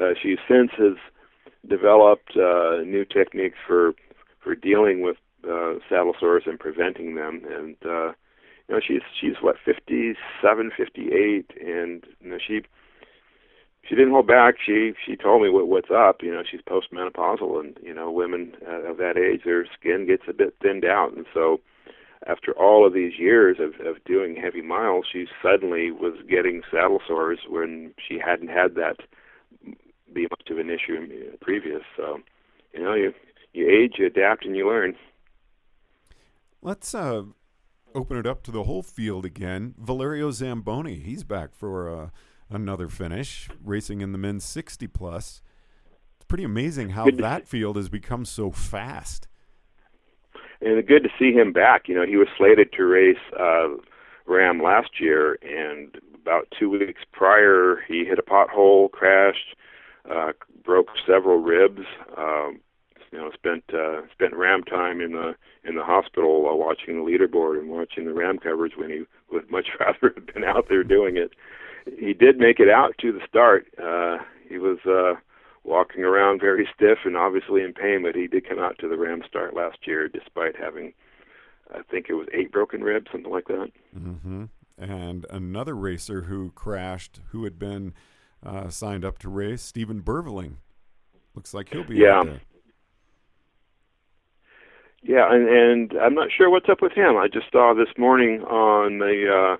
Uh, 0.00 0.14
she 0.20 0.36
since 0.48 0.70
has 0.78 0.96
developed 1.68 2.36
uh, 2.36 2.82
new 2.84 3.04
techniques 3.04 3.58
for 3.66 3.94
for 4.42 4.54
dealing 4.54 5.02
with 5.02 5.16
uh, 5.48 5.74
saddle 5.88 6.14
sores 6.18 6.44
and 6.46 6.58
preventing 6.58 7.14
them, 7.14 7.42
and 7.50 7.76
uh, 7.84 8.12
you 8.68 8.74
know 8.74 8.80
she's 8.86 9.02
she's 9.20 9.36
what 9.40 9.56
57, 9.64 10.70
58, 10.76 11.50
and 11.60 12.04
you 12.20 12.30
know 12.30 12.38
she 12.44 12.62
she 13.88 13.94
didn't 13.96 14.12
hold 14.12 14.26
back. 14.26 14.54
She 14.64 14.92
she 15.04 15.16
told 15.16 15.42
me 15.42 15.48
what 15.48 15.68
what's 15.68 15.90
up. 15.90 16.22
You 16.22 16.32
know, 16.32 16.42
she's 16.48 16.60
postmenopausal, 16.60 17.60
and 17.60 17.76
you 17.82 17.94
know, 17.94 18.10
women 18.10 18.52
uh, 18.66 18.90
of 18.90 18.96
that 18.98 19.16
age, 19.16 19.42
their 19.44 19.66
skin 19.78 20.06
gets 20.06 20.24
a 20.28 20.32
bit 20.32 20.54
thinned 20.62 20.84
out, 20.84 21.12
and 21.16 21.26
so 21.34 21.60
after 22.26 22.52
all 22.52 22.86
of 22.86 22.92
these 22.92 23.18
years 23.18 23.58
of 23.60 23.74
of 23.86 24.02
doing 24.04 24.36
heavy 24.36 24.62
miles, 24.62 25.06
she 25.12 25.26
suddenly 25.42 25.90
was 25.90 26.14
getting 26.28 26.62
saddle 26.70 27.00
sores 27.06 27.40
when 27.48 27.94
she 28.06 28.18
hadn't 28.18 28.48
had 28.48 28.74
that 28.76 28.96
be 30.12 30.22
much 30.22 30.48
of 30.50 30.58
an 30.58 30.70
issue 30.70 31.32
previous. 31.40 31.82
So, 31.96 32.20
you 32.72 32.82
know, 32.82 32.94
you 32.94 33.12
you 33.52 33.68
age, 33.68 33.94
you 33.98 34.06
adapt, 34.06 34.44
and 34.44 34.56
you 34.56 34.66
learn. 34.66 34.96
Let's 36.60 36.94
uh, 36.94 37.24
open 37.94 38.16
it 38.16 38.26
up 38.26 38.42
to 38.44 38.50
the 38.50 38.64
whole 38.64 38.82
field 38.82 39.24
again. 39.24 39.74
Valerio 39.78 40.30
Zamboni, 40.30 40.96
he's 40.96 41.24
back 41.24 41.54
for 41.54 41.90
uh, 41.90 42.08
another 42.48 42.88
finish, 42.88 43.48
racing 43.62 44.00
in 44.00 44.12
the 44.12 44.18
men's 44.18 44.44
60 44.44 44.86
plus. 44.88 45.42
It's 46.16 46.26
pretty 46.26 46.44
amazing 46.44 46.90
how 46.90 47.10
that 47.10 47.48
field 47.48 47.76
has 47.76 47.88
become 47.88 48.24
so 48.24 48.50
fast. 48.50 49.28
And 50.64 50.86
good 50.86 51.02
to 51.02 51.10
see 51.18 51.32
him 51.32 51.52
back. 51.52 51.88
You 51.88 51.96
know, 51.96 52.06
he 52.06 52.16
was 52.16 52.28
slated 52.36 52.72
to 52.72 52.84
race 52.84 53.16
uh, 53.38 53.68
Ram 54.26 54.62
last 54.62 55.00
year, 55.00 55.38
and 55.42 55.96
about 56.14 56.52
two 56.56 56.70
weeks 56.70 57.02
prior, 57.12 57.82
he 57.88 58.04
hit 58.04 58.18
a 58.18 58.22
pothole, 58.22 58.90
crashed, 58.90 59.56
uh, 60.08 60.32
broke 60.64 60.88
several 61.06 61.38
ribs. 61.38 61.82
Um, 62.16 62.60
you 63.10 63.18
know, 63.18 63.30
spent 63.34 63.64
uh, 63.74 64.02
spent 64.12 64.34
ram 64.34 64.62
time 64.62 65.00
in 65.00 65.12
the 65.12 65.34
in 65.64 65.74
the 65.74 65.84
hospital 65.84 66.42
while 66.42 66.56
watching 66.56 66.96
the 66.96 67.10
leaderboard 67.10 67.58
and 67.58 67.68
watching 67.68 68.06
the 68.06 68.14
ram 68.14 68.38
coverage 68.38 68.72
when 68.76 68.90
he 68.90 69.02
would 69.30 69.50
much 69.50 69.66
rather 69.80 70.14
have 70.14 70.26
been 70.32 70.44
out 70.44 70.66
there 70.68 70.84
doing 70.84 71.16
it. 71.16 71.32
He 71.98 72.14
did 72.14 72.38
make 72.38 72.60
it 72.60 72.70
out 72.70 72.94
to 72.98 73.12
the 73.12 73.20
start. 73.28 73.66
Uh, 73.76 74.18
he 74.48 74.58
was 74.58 74.78
uh, 74.86 75.18
walking 75.64 76.02
around 76.04 76.40
very 76.40 76.68
stiff 76.74 76.98
and 77.04 77.16
obviously 77.16 77.62
in 77.62 77.72
pain, 77.72 78.02
but 78.02 78.14
he 78.14 78.26
did 78.26 78.48
come 78.48 78.58
out 78.58 78.78
to 78.78 78.88
the 78.88 78.96
ram 78.96 79.22
start 79.26 79.54
last 79.54 79.78
year 79.86 80.08
despite 80.08 80.56
having, 80.56 80.92
I 81.72 81.82
think 81.90 82.06
it 82.08 82.14
was 82.14 82.26
eight 82.32 82.50
broken 82.50 82.82
ribs, 82.82 83.06
something 83.12 83.30
like 83.30 83.46
that. 83.48 83.70
Mm-hmm. 83.96 84.44
And 84.78 85.26
another 85.30 85.76
racer 85.76 86.22
who 86.22 86.50
crashed, 86.52 87.20
who 87.30 87.44
had 87.44 87.58
been 87.58 87.94
uh, 88.44 88.68
signed 88.70 89.04
up 89.04 89.18
to 89.18 89.28
race, 89.28 89.62
Stephen 89.62 90.02
Berveling. 90.02 90.56
Looks 91.34 91.54
like 91.54 91.70
he'll 91.70 91.84
be 91.84 91.96
yeah. 91.96 92.22
Yeah, 95.02 95.32
and 95.32 95.48
and 95.48 95.92
I'm 96.00 96.14
not 96.14 96.28
sure 96.36 96.48
what's 96.48 96.68
up 96.68 96.80
with 96.80 96.92
him. 96.92 97.16
I 97.16 97.26
just 97.26 97.50
saw 97.50 97.74
this 97.74 97.88
morning 97.98 98.42
on 98.42 98.98
the 98.98 99.54
uh, 99.54 99.56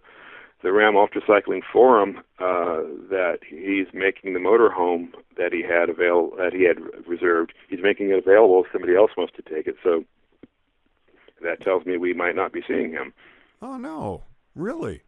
the 0.62 0.72
Ram 0.72 0.96
Ultra 0.96 1.20
Cycling 1.26 1.62
Forum 1.72 2.22
uh, 2.38 2.82
he's 3.84 3.94
making 3.94 4.34
the 4.34 4.40
motorhome 4.40 5.12
that 5.36 5.52
he 5.52 5.62
had 5.62 5.88
avail 5.88 6.30
that 6.36 6.52
he 6.52 6.64
had 6.64 6.78
reserved. 7.06 7.52
He's 7.68 7.80
making 7.82 8.10
it 8.10 8.18
available 8.18 8.64
if 8.64 8.72
somebody 8.72 8.96
else 8.96 9.10
wants 9.16 9.32
to 9.36 9.42
take 9.42 9.66
it. 9.66 9.76
So 9.82 10.04
that 11.42 11.60
tells 11.62 11.84
me 11.86 11.96
we 11.96 12.14
might 12.14 12.36
not 12.36 12.52
be 12.52 12.62
seeing 12.66 12.92
him. 12.92 13.12
Oh 13.60 13.76
no, 13.76 14.22
really? 14.54 15.02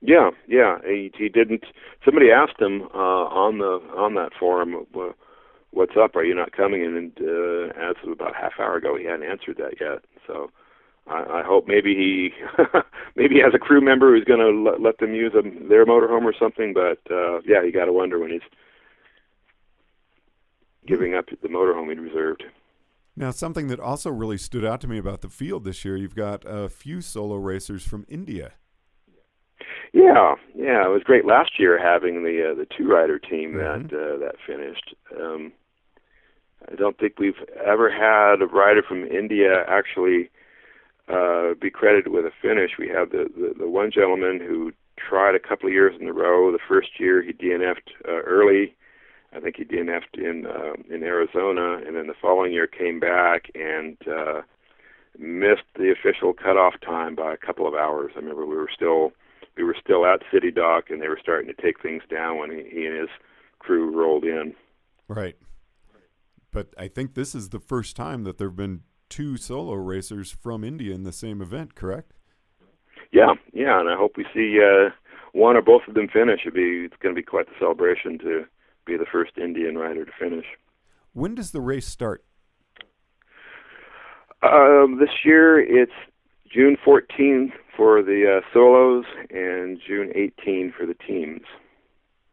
Yeah, 0.00 0.30
yeah. 0.48 0.78
He 0.84 1.12
he 1.16 1.28
didn't. 1.28 1.64
Somebody 2.04 2.30
asked 2.30 2.60
him 2.60 2.82
uh, 2.94 3.26
on 3.28 3.58
the 3.58 3.80
on 3.96 4.14
that 4.14 4.32
forum. 4.38 4.86
What's 5.72 5.96
up? 5.96 6.16
Are 6.16 6.24
you 6.24 6.34
not 6.34 6.52
coming? 6.52 6.84
And 6.84 7.12
uh, 7.20 7.72
as 7.78 7.96
of 8.02 8.12
about 8.12 8.34
half 8.34 8.54
hour 8.58 8.76
ago, 8.76 8.96
he 8.96 9.04
hadn't 9.04 9.28
answered 9.28 9.58
that 9.58 9.80
yet. 9.80 10.04
So 10.26 10.50
I, 11.10 11.40
I 11.40 11.42
hope 11.44 11.66
maybe 11.66 11.94
he 11.94 12.30
maybe 13.16 13.36
he 13.36 13.40
has 13.40 13.52
a 13.54 13.58
crew 13.58 13.80
member 13.80 14.14
who's 14.14 14.24
going 14.24 14.40
to 14.40 14.70
let, 14.70 14.80
let 14.80 14.98
them 14.98 15.14
use 15.14 15.32
a, 15.34 15.42
their 15.68 15.84
motorhome 15.84 16.24
or 16.24 16.34
something. 16.38 16.72
But 16.72 17.00
uh, 17.10 17.40
yeah, 17.46 17.62
you 17.62 17.72
got 17.72 17.86
to 17.86 17.92
wonder 17.92 18.18
when 18.18 18.30
he's 18.30 18.40
giving 20.86 21.14
up 21.14 21.26
the 21.26 21.48
motorhome 21.48 21.88
he'd 21.88 22.00
reserved. 22.00 22.44
Now, 23.16 23.32
something 23.32 23.66
that 23.68 23.80
also 23.80 24.10
really 24.10 24.38
stood 24.38 24.64
out 24.64 24.80
to 24.82 24.88
me 24.88 24.96
about 24.96 25.20
the 25.20 25.28
field 25.28 25.64
this 25.64 25.84
year, 25.84 25.96
you've 25.96 26.14
got 26.14 26.44
a 26.46 26.68
few 26.68 27.00
solo 27.00 27.36
racers 27.36 27.84
from 27.84 28.06
India. 28.08 28.52
Yeah, 29.92 30.36
yeah, 30.54 30.86
it 30.86 30.90
was 30.90 31.02
great 31.04 31.26
last 31.26 31.58
year 31.58 31.76
having 31.76 32.22
the 32.22 32.52
uh, 32.52 32.54
the 32.54 32.66
two 32.76 32.88
rider 32.88 33.18
team 33.18 33.54
mm-hmm. 33.54 33.88
that 33.88 33.96
uh, 33.96 34.18
that 34.18 34.36
finished. 34.46 34.94
Um, 35.20 35.52
I 36.70 36.76
don't 36.76 36.96
think 36.98 37.18
we've 37.18 37.42
ever 37.64 37.90
had 37.90 38.42
a 38.42 38.46
rider 38.46 38.82
from 38.82 39.04
India 39.06 39.64
actually 39.66 40.30
uh, 41.10 41.54
be 41.60 41.70
credited 41.70 42.08
with 42.08 42.24
a 42.24 42.30
finish. 42.40 42.72
We 42.78 42.88
have 42.88 43.10
the, 43.10 43.26
the 43.34 43.54
the 43.58 43.68
one 43.68 43.90
gentleman 43.90 44.40
who 44.40 44.72
tried 44.96 45.34
a 45.34 45.40
couple 45.40 45.68
of 45.68 45.72
years 45.72 45.94
in 46.00 46.06
a 46.06 46.12
row. 46.12 46.52
The 46.52 46.58
first 46.68 47.00
year 47.00 47.22
he 47.22 47.32
DNF'd 47.32 47.90
uh, 48.06 48.22
early. 48.22 48.74
I 49.32 49.40
think 49.40 49.56
he 49.56 49.64
DNF'd 49.64 50.18
in 50.18 50.46
uh, 50.46 50.74
in 50.94 51.02
Arizona, 51.02 51.80
and 51.86 51.96
then 51.96 52.06
the 52.06 52.14
following 52.20 52.52
year 52.52 52.66
came 52.66 53.00
back 53.00 53.50
and 53.54 53.96
uh, 54.08 54.42
missed 55.18 55.68
the 55.76 55.92
official 55.92 56.32
cutoff 56.32 56.74
time 56.80 57.14
by 57.14 57.34
a 57.34 57.36
couple 57.36 57.66
of 57.66 57.74
hours. 57.74 58.12
I 58.14 58.20
remember 58.20 58.46
we 58.46 58.56
were 58.56 58.70
still 58.74 59.12
we 59.56 59.64
were 59.64 59.76
still 59.82 60.06
at 60.06 60.20
City 60.32 60.50
Dock, 60.50 60.90
and 60.90 61.00
they 61.00 61.08
were 61.08 61.18
starting 61.20 61.52
to 61.54 61.62
take 61.62 61.82
things 61.82 62.02
down 62.10 62.38
when 62.38 62.50
he, 62.50 62.68
he 62.70 62.86
and 62.86 62.98
his 62.98 63.10
crew 63.58 63.90
rolled 63.90 64.24
in. 64.24 64.54
Right. 65.08 65.36
But 66.52 66.74
I 66.76 66.88
think 66.88 67.14
this 67.14 67.34
is 67.34 67.50
the 67.50 67.60
first 67.60 67.94
time 67.94 68.24
that 68.24 68.38
there 68.38 68.48
have 68.48 68.56
been 68.56 68.82
two 69.10 69.36
solo 69.36 69.74
racers 69.74 70.30
from 70.30 70.64
India 70.64 70.94
in 70.94 71.02
the 71.02 71.12
same 71.12 71.42
event, 71.42 71.74
correct? 71.74 72.12
Yeah, 73.12 73.34
yeah, 73.52 73.78
and 73.80 73.88
I 73.88 73.96
hope 73.96 74.12
we 74.16 74.24
see 74.32 74.58
uh, 74.60 74.90
one 75.32 75.56
or 75.56 75.62
both 75.62 75.82
of 75.88 75.94
them 75.94 76.08
finish. 76.08 76.40
It'd 76.42 76.54
be 76.54 76.84
it's 76.86 76.96
going 77.02 77.14
to 77.14 77.20
be 77.20 77.24
quite 77.24 77.46
the 77.46 77.54
celebration 77.58 78.18
to 78.20 78.44
be 78.86 78.96
the 78.96 79.06
first 79.10 79.32
Indian 79.36 79.76
rider 79.76 80.04
to 80.04 80.12
finish. 80.18 80.46
When 81.12 81.34
does 81.34 81.50
the 81.50 81.60
race 81.60 81.86
start? 81.86 82.24
Um, 84.42 84.98
this 84.98 85.10
year 85.24 85.60
it's 85.60 85.92
June 86.50 86.76
14 86.84 87.52
for 87.76 88.02
the 88.02 88.38
uh, 88.38 88.46
solos 88.52 89.04
and 89.30 89.78
June 89.86 90.12
18 90.14 90.72
for 90.76 90.86
the 90.86 90.94
teams. 90.94 91.42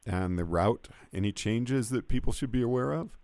And 0.05 0.38
the 0.39 0.46
route, 0.46 0.88
any 1.13 1.31
changes 1.31 1.89
that 1.89 2.07
people 2.07 2.31
should 2.31 2.51
be 2.51 2.62
aware 2.62 2.93
of? 2.93 3.17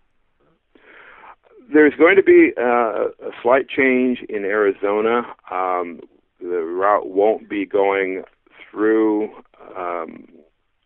There's 1.72 1.94
going 1.96 2.16
to 2.16 2.24
be 2.24 2.52
uh, 2.58 3.10
a 3.28 3.32
slight 3.42 3.70
change 3.70 4.20
in 4.30 4.44
Arizona. 4.44 5.24
Um, 5.52 6.02
the 6.40 6.62
route 6.64 7.10
won't 7.10 7.50
be 7.50 7.66
going 7.66 8.24
through 8.70 9.30
um, 9.78 10.28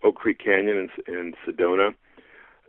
Oak 0.04 0.16
Creek 0.16 0.40
Canyon 0.44 0.90
and, 1.08 1.16
in 1.16 1.34
Sedona. 1.46 1.94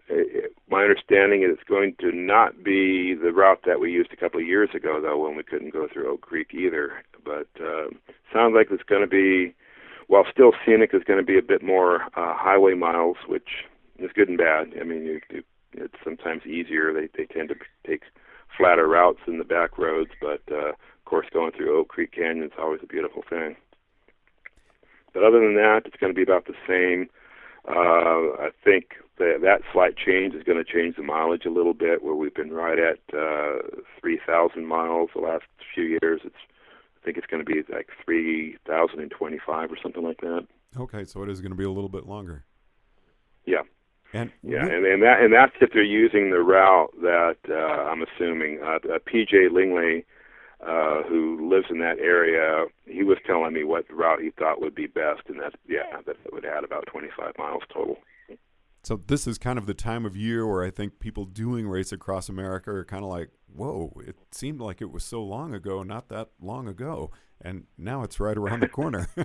It, 0.08 0.54
my 0.70 0.82
understanding 0.82 1.42
is 1.42 1.50
it's 1.52 1.68
going 1.68 1.94
to 2.00 2.12
not 2.12 2.64
be 2.64 3.14
the 3.14 3.32
route 3.32 3.60
that 3.66 3.80
we 3.80 3.92
used 3.92 4.12
a 4.12 4.16
couple 4.16 4.40
of 4.40 4.46
years 4.46 4.70
ago, 4.74 5.00
though, 5.02 5.18
when 5.18 5.36
we 5.36 5.42
couldn't 5.42 5.72
go 5.72 5.86
through 5.92 6.10
Oak 6.10 6.22
Creek 6.22 6.54
either. 6.54 7.02
But 7.24 7.48
uh, 7.60 7.88
sounds 8.32 8.54
like 8.56 8.68
it's 8.70 8.82
going 8.82 9.02
to 9.02 9.06
be, 9.06 9.54
while 10.06 10.24
still 10.30 10.52
scenic, 10.64 10.90
is 10.94 11.04
going 11.04 11.18
to 11.20 11.26
be 11.26 11.38
a 11.38 11.42
bit 11.42 11.62
more 11.62 12.04
uh, 12.16 12.34
highway 12.34 12.74
miles, 12.74 13.18
which 13.26 13.66
is 13.98 14.10
good 14.14 14.28
and 14.28 14.38
bad. 14.38 14.72
I 14.80 14.84
mean, 14.84 15.04
you, 15.04 15.20
you, 15.30 15.42
it's 15.72 15.94
sometimes 16.04 16.46
easier. 16.46 16.92
They 16.92 17.08
they 17.16 17.26
tend 17.26 17.48
to 17.50 17.56
take 17.86 18.02
flatter 18.56 18.86
routes 18.86 19.20
in 19.26 19.38
the 19.38 19.44
back 19.44 19.78
roads, 19.78 20.10
but 20.20 20.42
uh, 20.50 20.70
of 20.70 21.04
course, 21.04 21.26
going 21.32 21.52
through 21.52 21.78
Oak 21.78 21.88
Creek 21.88 22.12
Canyon 22.12 22.44
is 22.44 22.52
always 22.58 22.80
a 22.82 22.86
beautiful 22.86 23.22
thing. 23.28 23.56
But 25.14 25.24
other 25.24 25.40
than 25.40 25.54
that, 25.54 25.82
it's 25.86 25.96
going 25.96 26.12
to 26.12 26.16
be 26.16 26.22
about 26.22 26.46
the 26.46 26.54
same. 26.66 27.08
Uh, 27.66 28.36
I 28.40 28.50
think 28.64 28.94
that 29.18 29.40
that 29.42 29.62
slight 29.72 29.96
change 29.96 30.34
is 30.34 30.42
going 30.42 30.62
to 30.62 30.70
change 30.70 30.96
the 30.96 31.02
mileage 31.02 31.44
a 31.44 31.50
little 31.50 31.74
bit. 31.74 32.02
Where 32.02 32.14
we've 32.14 32.34
been 32.34 32.52
right 32.52 32.78
at 32.78 32.98
uh, 33.16 33.58
3,000 34.00 34.66
miles 34.66 35.10
the 35.14 35.20
last 35.20 35.44
few 35.74 35.98
years. 36.02 36.20
It's 36.24 36.36
I 37.00 37.04
think 37.04 37.16
it's 37.16 37.26
going 37.26 37.44
to 37.44 37.50
be 37.50 37.62
like 37.72 37.88
3,025 38.04 39.72
or 39.72 39.76
something 39.82 40.02
like 40.02 40.20
that. 40.20 40.46
Okay, 40.76 41.04
so 41.04 41.22
it 41.22 41.30
is 41.30 41.40
going 41.40 41.52
to 41.52 41.56
be 41.56 41.64
a 41.64 41.70
little 41.70 41.88
bit 41.88 42.06
longer. 42.06 42.44
Yeah. 43.46 43.62
And 44.12 44.32
yeah, 44.42 44.64
and, 44.64 44.86
and 44.86 45.02
that 45.02 45.20
and 45.20 45.32
that's 45.32 45.52
if 45.60 45.70
they're 45.72 45.82
using 45.82 46.30
the 46.30 46.40
route 46.40 46.90
that 47.02 47.36
uh, 47.48 47.54
I'm 47.54 48.02
assuming 48.02 48.60
uh, 48.62 48.76
uh, 48.94 48.98
PJ 49.06 49.52
Lingley, 49.52 50.06
uh, 50.66 51.02
who 51.02 51.48
lives 51.48 51.66
in 51.70 51.78
that 51.80 51.98
area, 51.98 52.66
he 52.86 53.02
was 53.02 53.18
telling 53.26 53.52
me 53.52 53.64
what 53.64 53.84
route 53.90 54.20
he 54.20 54.30
thought 54.30 54.62
would 54.62 54.74
be 54.74 54.86
best, 54.86 55.22
and 55.28 55.38
that 55.40 55.54
yeah, 55.68 56.00
that 56.06 56.16
would 56.32 56.46
add 56.46 56.64
about 56.64 56.86
25 56.86 57.34
miles 57.38 57.62
total. 57.72 57.98
So 58.82 58.98
this 59.06 59.26
is 59.26 59.36
kind 59.36 59.58
of 59.58 59.66
the 59.66 59.74
time 59.74 60.06
of 60.06 60.16
year 60.16 60.46
where 60.46 60.64
I 60.64 60.70
think 60.70 61.00
people 61.00 61.26
doing 61.26 61.68
race 61.68 61.92
across 61.92 62.30
America 62.30 62.70
are 62.70 62.84
kind 62.84 63.04
of 63.04 63.10
like, 63.10 63.28
"Whoa! 63.54 63.92
It 64.06 64.16
seemed 64.32 64.60
like 64.60 64.80
it 64.80 64.90
was 64.90 65.04
so 65.04 65.22
long 65.22 65.52
ago, 65.52 65.82
not 65.82 66.08
that 66.08 66.30
long 66.40 66.66
ago, 66.66 67.10
and 67.42 67.64
now 67.76 68.02
it's 68.04 68.18
right 68.18 68.38
around 68.38 68.60
the 68.60 68.68
corner." 68.68 69.08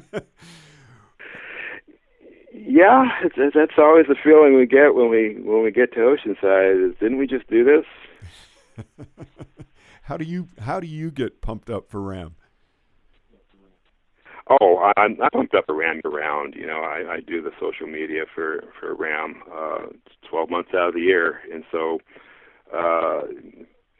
yeah, 2.54 3.10
it's, 3.24 3.56
that's 3.56 3.78
always 3.78 4.06
the 4.08 4.16
feeling 4.24 4.56
we 4.56 4.68
get 4.68 4.94
when 4.94 5.10
we 5.10 5.38
when 5.42 5.64
we 5.64 5.72
get 5.72 5.92
to 5.94 6.00
Oceanside. 6.00 6.90
Is 6.90 6.96
didn't 7.00 7.18
we 7.18 7.26
just 7.26 7.48
do 7.48 7.64
this? 7.64 8.86
how 10.04 10.18
do 10.18 10.26
you 10.26 10.48
how 10.60 10.80
do 10.80 10.88
you 10.88 11.10
get 11.10 11.42
pumped 11.42 11.70
up 11.70 11.90
for 11.90 12.00
Ram? 12.02 12.36
Oh, 14.50 14.92
I'm, 14.98 15.18
I'm 15.22 15.30
pumped 15.32 15.56
up 15.56 15.66
for 15.66 15.76
Ram 15.76 16.02
around. 16.06 16.54
You 16.56 16.68
know, 16.68 16.82
I, 16.82 17.14
I 17.14 17.20
do 17.22 17.42
the 17.42 17.52
social 17.60 17.88
media 17.88 18.26
for 18.34 18.64
for 18.80 18.94
Ram 18.94 19.42
uh, 19.52 19.88
12 20.30 20.50
months 20.50 20.72
out 20.76 20.90
of 20.90 20.94
the 20.94 21.02
year, 21.02 21.40
and 21.52 21.64
so 21.72 22.00
uh, 22.72 23.22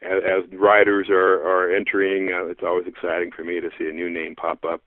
as, 0.02 0.22
as 0.22 0.58
riders 0.58 1.08
are 1.10 1.42
are 1.42 1.74
entering, 1.74 2.30
uh, 2.32 2.46
it's 2.46 2.62
always 2.62 2.86
exciting 2.86 3.32
for 3.34 3.42
me 3.42 3.60
to 3.60 3.70
see 3.76 3.88
a 3.88 3.92
new 3.92 4.08
name 4.08 4.36
pop 4.36 4.64
up 4.64 4.80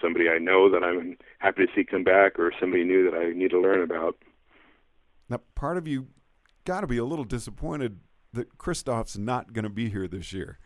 somebody 0.00 0.28
I 0.28 0.38
know 0.38 0.70
that 0.70 0.82
I'm 0.82 1.16
happy 1.40 1.66
to 1.66 1.72
see 1.74 1.84
come 1.84 2.04
back, 2.04 2.38
or 2.38 2.52
somebody 2.58 2.84
new 2.84 3.10
that 3.10 3.16
I 3.16 3.32
need 3.32 3.50
to 3.50 3.60
learn 3.60 3.82
about. 3.82 4.16
Now, 5.28 5.40
part 5.54 5.76
of 5.76 5.86
you 5.88 6.08
got 6.64 6.82
to 6.82 6.86
be 6.86 6.98
a 6.98 7.04
little 7.04 7.24
disappointed 7.24 7.98
that 8.32 8.56
Christoph's 8.58 9.18
not 9.18 9.52
going 9.52 9.64
to 9.64 9.70
be 9.70 9.88
here 9.90 10.06
this 10.06 10.32
year. 10.32 10.58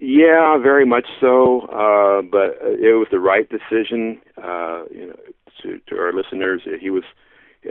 Yeah, 0.00 0.56
very 0.56 0.86
much 0.86 1.06
so. 1.20 1.62
Uh, 1.62 2.22
but 2.22 2.56
it 2.62 2.96
was 2.96 3.08
the 3.10 3.20
right 3.20 3.48
decision. 3.48 4.20
Uh, 4.38 4.84
you 4.90 5.08
know, 5.08 5.16
to, 5.62 5.80
to 5.88 5.96
our 5.96 6.12
listeners, 6.12 6.62
he 6.80 6.88
was 6.88 7.04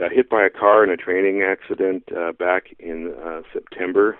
uh, 0.00 0.08
hit 0.10 0.30
by 0.30 0.44
a 0.44 0.50
car 0.50 0.84
in 0.84 0.90
a 0.90 0.96
training 0.96 1.42
accident 1.42 2.04
uh, 2.16 2.32
back 2.32 2.76
in 2.78 3.14
uh, 3.24 3.40
September, 3.52 4.16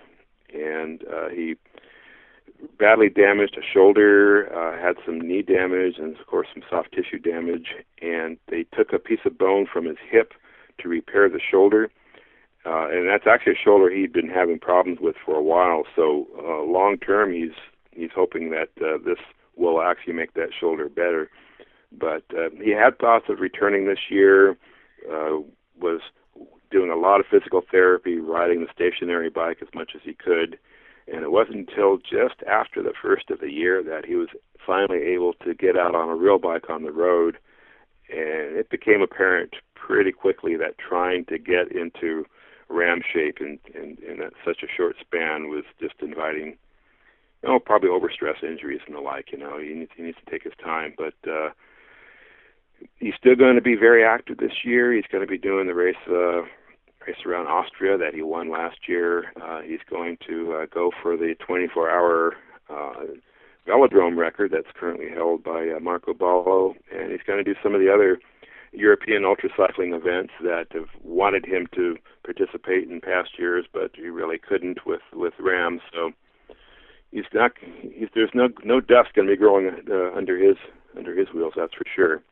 and 0.53 1.05
uh, 1.05 1.29
he 1.29 1.57
badly 2.79 3.09
damaged 3.09 3.57
a 3.59 3.63
shoulder, 3.63 4.53
uh, 4.55 4.81
had 4.81 4.97
some 5.05 5.21
knee 5.21 5.43
damage, 5.43 5.95
and 5.99 6.19
of 6.19 6.27
course 6.27 6.49
some 6.53 6.63
soft 6.69 6.93
tissue 6.93 7.19
damage. 7.19 7.75
And 8.01 8.39
they 8.49 8.65
took 8.77 8.93
a 8.93 8.99
piece 8.99 9.21
of 9.25 9.39
bone 9.39 9.67
from 9.71 9.87
his 9.87 9.97
hip 10.11 10.33
to 10.81 10.89
repair 10.89 11.29
the 11.29 11.41
shoulder. 11.41 11.91
Uh, 12.67 12.89
and 12.91 13.09
that's 13.09 13.27
actually 13.27 13.55
a 13.55 13.65
shoulder 13.65 13.91
he'd 13.91 14.13
been 14.13 14.29
having 14.29 14.59
problems 14.59 14.99
with 15.01 15.17
for 15.25 15.35
a 15.37 15.43
while. 15.43 15.85
So 15.97 16.27
uh, 16.39 16.63
long 16.63 16.99
term, 16.99 17.33
he's 17.33 17.57
he's 17.93 18.11
hoping 18.15 18.51
that 18.51 18.69
uh, 18.81 18.99
this 19.05 19.19
will 19.57 19.81
actually 19.81 20.13
make 20.13 20.35
that 20.35 20.51
shoulder 20.59 20.89
better. 20.89 21.31
But 21.93 22.23
uh, 22.37 22.51
he 22.63 22.71
had 22.71 22.99
thoughts 22.99 23.27
of 23.29 23.41
returning 23.41 23.87
this 23.87 24.11
year. 24.11 24.57
Uh, 25.11 25.39
was 25.81 26.03
doing 26.71 26.91
a 26.91 26.97
lot 26.97 27.21
of 27.21 27.27
physical 27.31 27.63
therapy, 27.71 28.19
riding 28.19 28.61
the 28.61 28.67
stationary 28.73 29.31
bike 29.31 29.59
as 29.63 29.69
much 29.75 29.93
as 29.95 30.03
he 30.05 30.13
could 30.13 30.59
and 31.13 31.23
it 31.23 31.33
wasn't 31.33 31.69
until 31.69 31.99
just 31.99 32.43
after 32.47 32.83
the 32.83 32.93
first 33.01 33.31
of 33.31 33.41
the 33.41 33.51
year 33.51 33.83
that 33.83 34.05
he 34.07 34.15
was 34.15 34.29
finally 34.65 35.03
able 35.03 35.33
to 35.45 35.55
get 35.55 35.77
out 35.77 35.95
on 35.95 36.09
a 36.09 36.15
real 36.15 36.39
bike 36.39 36.71
on 36.71 36.85
the 36.85 36.93
road. 36.93 37.37
And 38.09 38.57
it 38.57 38.71
became 38.71 39.03
apparent 39.03 39.55
pretty 39.75 40.13
quickly 40.13 40.57
that 40.57 40.79
trying 40.79 41.25
to 41.27 41.39
get 41.39 41.73
into 41.73 42.25
ram 42.69 43.01
shape 43.13 43.39
in, 43.41 43.59
in, 43.75 43.97
in 44.07 44.31
such 44.45 44.63
a 44.63 44.73
short 44.77 44.97
span 45.01 45.49
was 45.49 45.65
just 45.81 45.95
inviting, 46.01 46.57
you 47.43 47.49
know, 47.49 47.59
probably 47.59 47.89
overstress 47.89 48.43
injuries 48.43 48.81
and 48.87 48.95
the 48.95 49.01
like. 49.01 49.33
You 49.33 49.39
know, 49.39 49.59
he 49.59 49.75
needs, 49.75 49.91
he 49.97 50.03
needs 50.03 50.19
to 50.25 50.31
take 50.31 50.45
his 50.45 50.53
time. 50.63 50.95
But 50.97 51.15
uh, 51.29 51.51
he's 52.99 53.15
still 53.19 53.37
going 53.37 53.57
to 53.57 53.63
be 53.63 53.75
very 53.75 54.05
active 54.05 54.39
this 54.39 54.65
year. 54.65 54.93
He's 54.93 55.11
going 55.11 55.25
to 55.25 55.31
be 55.31 55.39
doing 55.39 55.67
the 55.67 55.75
race 55.75 55.97
uh, 56.09 56.43
race 57.07 57.17
around 57.27 57.47
Austria 57.47 57.97
that 57.99 58.15
he 58.15 58.23
won 58.23 58.51
last 58.51 58.89
year. 58.89 59.33
Uh, 59.41 59.61
he's 59.61 59.81
going 59.89 60.19
to 60.29 60.55
uh, 60.55 60.67
go 60.73 60.91
for 61.03 61.17
the 61.17 61.35
24-hour 61.49 62.35
uh, 62.69 62.93
velodrome 63.67 64.17
record 64.17 64.51
that's 64.53 64.75
currently 64.79 65.09
held 65.09 65.43
by 65.43 65.69
uh, 65.69 65.81
Marko 65.81 66.15
Baloh, 66.15 66.75
and 66.93 67.11
he's 67.11 67.23
going 67.27 67.43
to 67.43 67.55
do 67.55 67.59
some 67.63 67.75
of 67.75 67.81
the 67.81 67.93
other 67.93 68.19
European 68.73 69.25
ultra 69.25 69.51
cycling 69.57 69.93
events 69.95 70.33
that 70.43 70.67
have 70.73 70.89
wanted 71.03 71.45
him 71.45 71.67
to 71.75 71.97
participate 72.25 72.89
in 72.89 73.01
past 73.01 73.31
years, 73.39 73.67
but 73.73 73.91
he 73.95 74.09
really 74.09 74.39
couldn't 74.39 74.87
with 74.87 75.01
with 75.13 75.35
Rams. 75.41 75.81
So 75.93 76.13
he's 77.11 77.25
not. 77.35 77.53
He's, 77.83 78.09
there's 78.15 78.31
no 78.33 78.49
no 78.65 78.81
dust 78.81 79.15
going 79.15 79.27
to 79.27 79.33
be 79.33 79.37
growing 79.37 79.71
uh, 79.91 80.17
under 80.17 80.39
his 80.39 80.57
under 80.97 81.17
his 81.17 81.29
wheels. 81.35 81.55
That's 81.57 81.75
for 81.75 81.85
sure. 81.95 82.23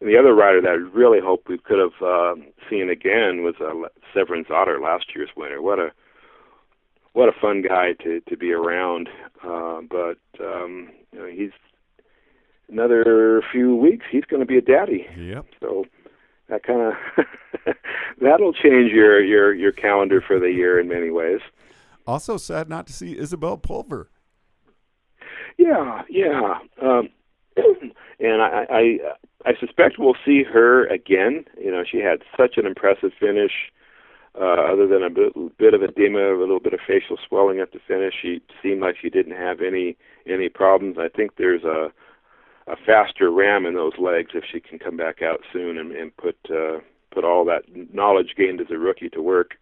And 0.00 0.08
the 0.08 0.16
other 0.16 0.34
rider 0.34 0.60
that 0.60 0.68
I 0.68 0.96
really 0.96 1.20
hope 1.20 1.48
we 1.48 1.58
could 1.58 1.78
have 1.78 2.02
uh, 2.02 2.34
seen 2.70 2.88
again 2.88 3.42
was 3.42 3.54
uh, 3.60 3.88
Severin 4.14 4.44
Zander, 4.44 4.80
last 4.80 5.06
year's 5.14 5.30
winner. 5.36 5.60
What 5.60 5.78
a 5.78 5.90
what 7.14 7.28
a 7.28 7.40
fun 7.40 7.62
guy 7.62 7.94
to 8.04 8.20
to 8.20 8.36
be 8.36 8.52
around. 8.52 9.08
Uh, 9.42 9.80
but 9.90 10.18
um, 10.40 10.90
you 11.12 11.18
know, 11.18 11.26
he's 11.26 11.50
another 12.68 13.42
few 13.50 13.74
weeks. 13.74 14.06
He's 14.10 14.24
going 14.24 14.40
to 14.40 14.46
be 14.46 14.58
a 14.58 14.62
daddy. 14.62 15.06
Yep. 15.16 15.46
So 15.60 15.84
that 16.48 16.62
kind 16.62 16.80
of 16.80 17.74
that'll 18.20 18.52
change 18.52 18.92
your 18.92 19.22
your 19.22 19.52
your 19.54 19.72
calendar 19.72 20.22
for 20.24 20.38
the 20.38 20.52
year 20.52 20.78
in 20.78 20.88
many 20.88 21.10
ways. 21.10 21.40
Also, 22.06 22.36
sad 22.36 22.68
not 22.68 22.86
to 22.86 22.92
see 22.92 23.18
Isabel 23.18 23.58
Pulver. 23.58 24.10
Yeah, 25.58 26.02
yeah. 26.08 26.58
Um, 26.80 27.10
and 28.20 28.42
I, 28.42 28.66
I 28.70 28.98
I 29.46 29.52
suspect 29.58 29.98
we'll 29.98 30.16
see 30.24 30.42
her 30.42 30.86
again. 30.86 31.44
You 31.60 31.70
know, 31.70 31.84
she 31.90 31.98
had 31.98 32.22
such 32.36 32.56
an 32.56 32.66
impressive 32.66 33.12
finish. 33.18 33.52
Uh, 34.38 34.72
other 34.72 34.86
than 34.86 35.02
a 35.02 35.10
bit, 35.10 35.58
bit 35.58 35.74
of 35.74 35.82
edema, 35.82 36.32
a 36.32 36.38
little 36.38 36.60
bit 36.60 36.72
of 36.72 36.78
facial 36.86 37.16
swelling 37.26 37.58
at 37.58 37.72
the 37.72 37.80
finish, 37.88 38.14
she 38.22 38.40
seemed 38.62 38.80
like 38.80 38.94
she 39.00 39.10
didn't 39.10 39.36
have 39.36 39.60
any 39.60 39.96
any 40.26 40.48
problems. 40.48 40.96
I 40.98 41.08
think 41.08 41.36
there's 41.36 41.64
a 41.64 41.88
a 42.68 42.76
faster 42.76 43.30
ram 43.30 43.66
in 43.66 43.74
those 43.74 43.94
legs 43.98 44.30
if 44.34 44.44
she 44.50 44.60
can 44.60 44.78
come 44.78 44.96
back 44.96 45.22
out 45.22 45.40
soon 45.52 45.78
and, 45.78 45.92
and 45.92 46.16
put 46.16 46.36
uh, 46.50 46.78
put 47.10 47.24
all 47.24 47.44
that 47.46 47.62
knowledge 47.92 48.34
gained 48.36 48.60
as 48.60 48.70
a 48.70 48.78
rookie 48.78 49.08
to 49.08 49.22
work. 49.22 49.54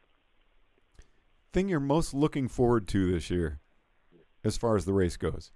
Thing 1.53 1.69
you're 1.69 1.81
most 1.81 2.12
looking 2.12 2.49
forward 2.49 2.87
to 2.88 3.11
this 3.11 3.31
year, 3.31 3.61
as 4.45 4.57
far 4.57 4.77
as 4.77 4.85
the 4.85 4.92
race 4.92 5.16
goes. 5.16 5.53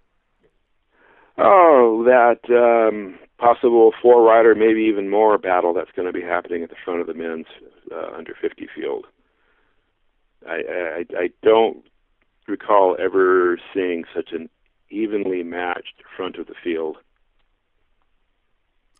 Oh, 1.42 2.04
that 2.04 2.40
um, 2.52 3.18
possible 3.38 3.92
four 4.02 4.22
rider, 4.22 4.54
maybe 4.54 4.82
even 4.82 5.08
more 5.08 5.38
battle 5.38 5.72
that's 5.72 5.90
going 5.96 6.06
to 6.06 6.12
be 6.12 6.22
happening 6.22 6.62
at 6.62 6.68
the 6.68 6.76
front 6.84 7.00
of 7.00 7.06
the 7.06 7.14
men's 7.14 7.46
uh, 7.90 8.16
under 8.16 8.34
50 8.40 8.68
field. 8.74 9.06
I, 10.46 10.62
I 10.70 11.04
I 11.18 11.30
don't 11.42 11.84
recall 12.48 12.96
ever 12.98 13.58
seeing 13.74 14.04
such 14.14 14.30
an 14.32 14.48
evenly 14.90 15.42
matched 15.42 16.02
front 16.16 16.36
of 16.36 16.46
the 16.46 16.54
field. 16.62 16.98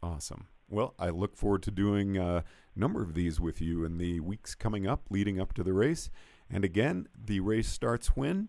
Awesome. 0.02 0.46
Well, 0.68 0.94
I 0.98 1.10
look 1.10 1.36
forward 1.36 1.62
to 1.64 1.70
doing 1.70 2.16
a 2.16 2.44
number 2.76 3.02
of 3.02 3.14
these 3.14 3.40
with 3.40 3.60
you 3.60 3.84
in 3.84 3.98
the 3.98 4.20
weeks 4.20 4.54
coming 4.54 4.86
up, 4.86 5.02
leading 5.10 5.40
up 5.40 5.52
to 5.54 5.62
the 5.62 5.72
race. 5.72 6.10
And 6.48 6.64
again, 6.64 7.08
the 7.14 7.40
race 7.40 7.68
starts 7.68 8.08
when? 8.16 8.48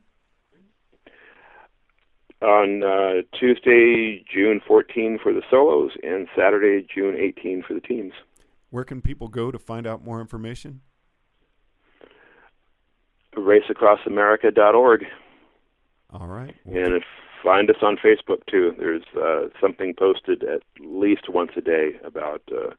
On 2.42 2.84
uh, 2.84 3.22
Tuesday, 3.38 4.24
June 4.34 4.62
14 4.68 5.20
for 5.22 5.34
the 5.34 5.42
solos, 5.50 5.92
and 6.04 6.28
Saturday, 6.36 6.86
June 6.94 7.16
18 7.16 7.64
for 7.68 7.74
the 7.74 7.82
teams. 7.82 8.14
Where 8.70 8.84
can 8.84 9.02
people 9.02 9.28
go 9.28 9.52
to 9.52 9.60
find 9.60 9.86
out 9.86 10.04
more 10.04 10.22
information? 10.22 10.82
RaceAcrossAmerica.org. 13.36 15.06
All 16.12 16.28
right. 16.28 16.56
Well, 16.66 16.84
and 16.84 16.96
if, 16.96 17.04
find 17.44 17.70
us 17.70 17.78
on 17.82 17.98
Facebook 17.98 18.46
too. 18.50 18.74
There's 18.78 19.04
uh, 19.18 19.50
something 19.60 19.94
posted 19.98 20.44
at 20.44 20.62
least 20.80 21.30
once 21.30 21.52
a 21.56 21.62
day 21.62 21.92
about 22.04 22.42
uh, 22.52 22.72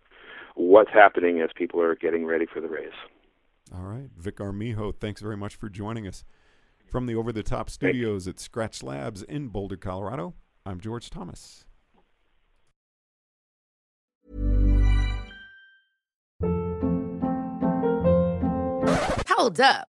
what's 0.54 0.90
happening 0.92 1.40
as 1.40 1.50
people 1.54 1.80
are 1.80 1.94
getting 1.94 2.26
ready 2.26 2.46
for 2.46 2.60
the 2.60 2.68
race. 2.68 2.88
All 3.74 3.84
right, 3.84 4.10
Vic 4.18 4.40
Armijo, 4.40 4.92
thanks 4.92 5.22
very 5.22 5.36
much 5.36 5.56
for 5.56 5.70
joining 5.70 6.06
us 6.06 6.24
from 6.92 7.06
the 7.06 7.14
Over 7.14 7.32
the 7.32 7.42
Top 7.42 7.70
Studios 7.70 8.28
at 8.28 8.38
Scratch 8.38 8.82
Labs 8.82 9.22
in 9.22 9.48
Boulder, 9.48 9.78
Colorado. 9.78 10.34
I'm 10.66 10.78
George 10.78 11.08
Thomas. 11.08 11.64
Hold 19.26 19.58
up. 19.58 19.91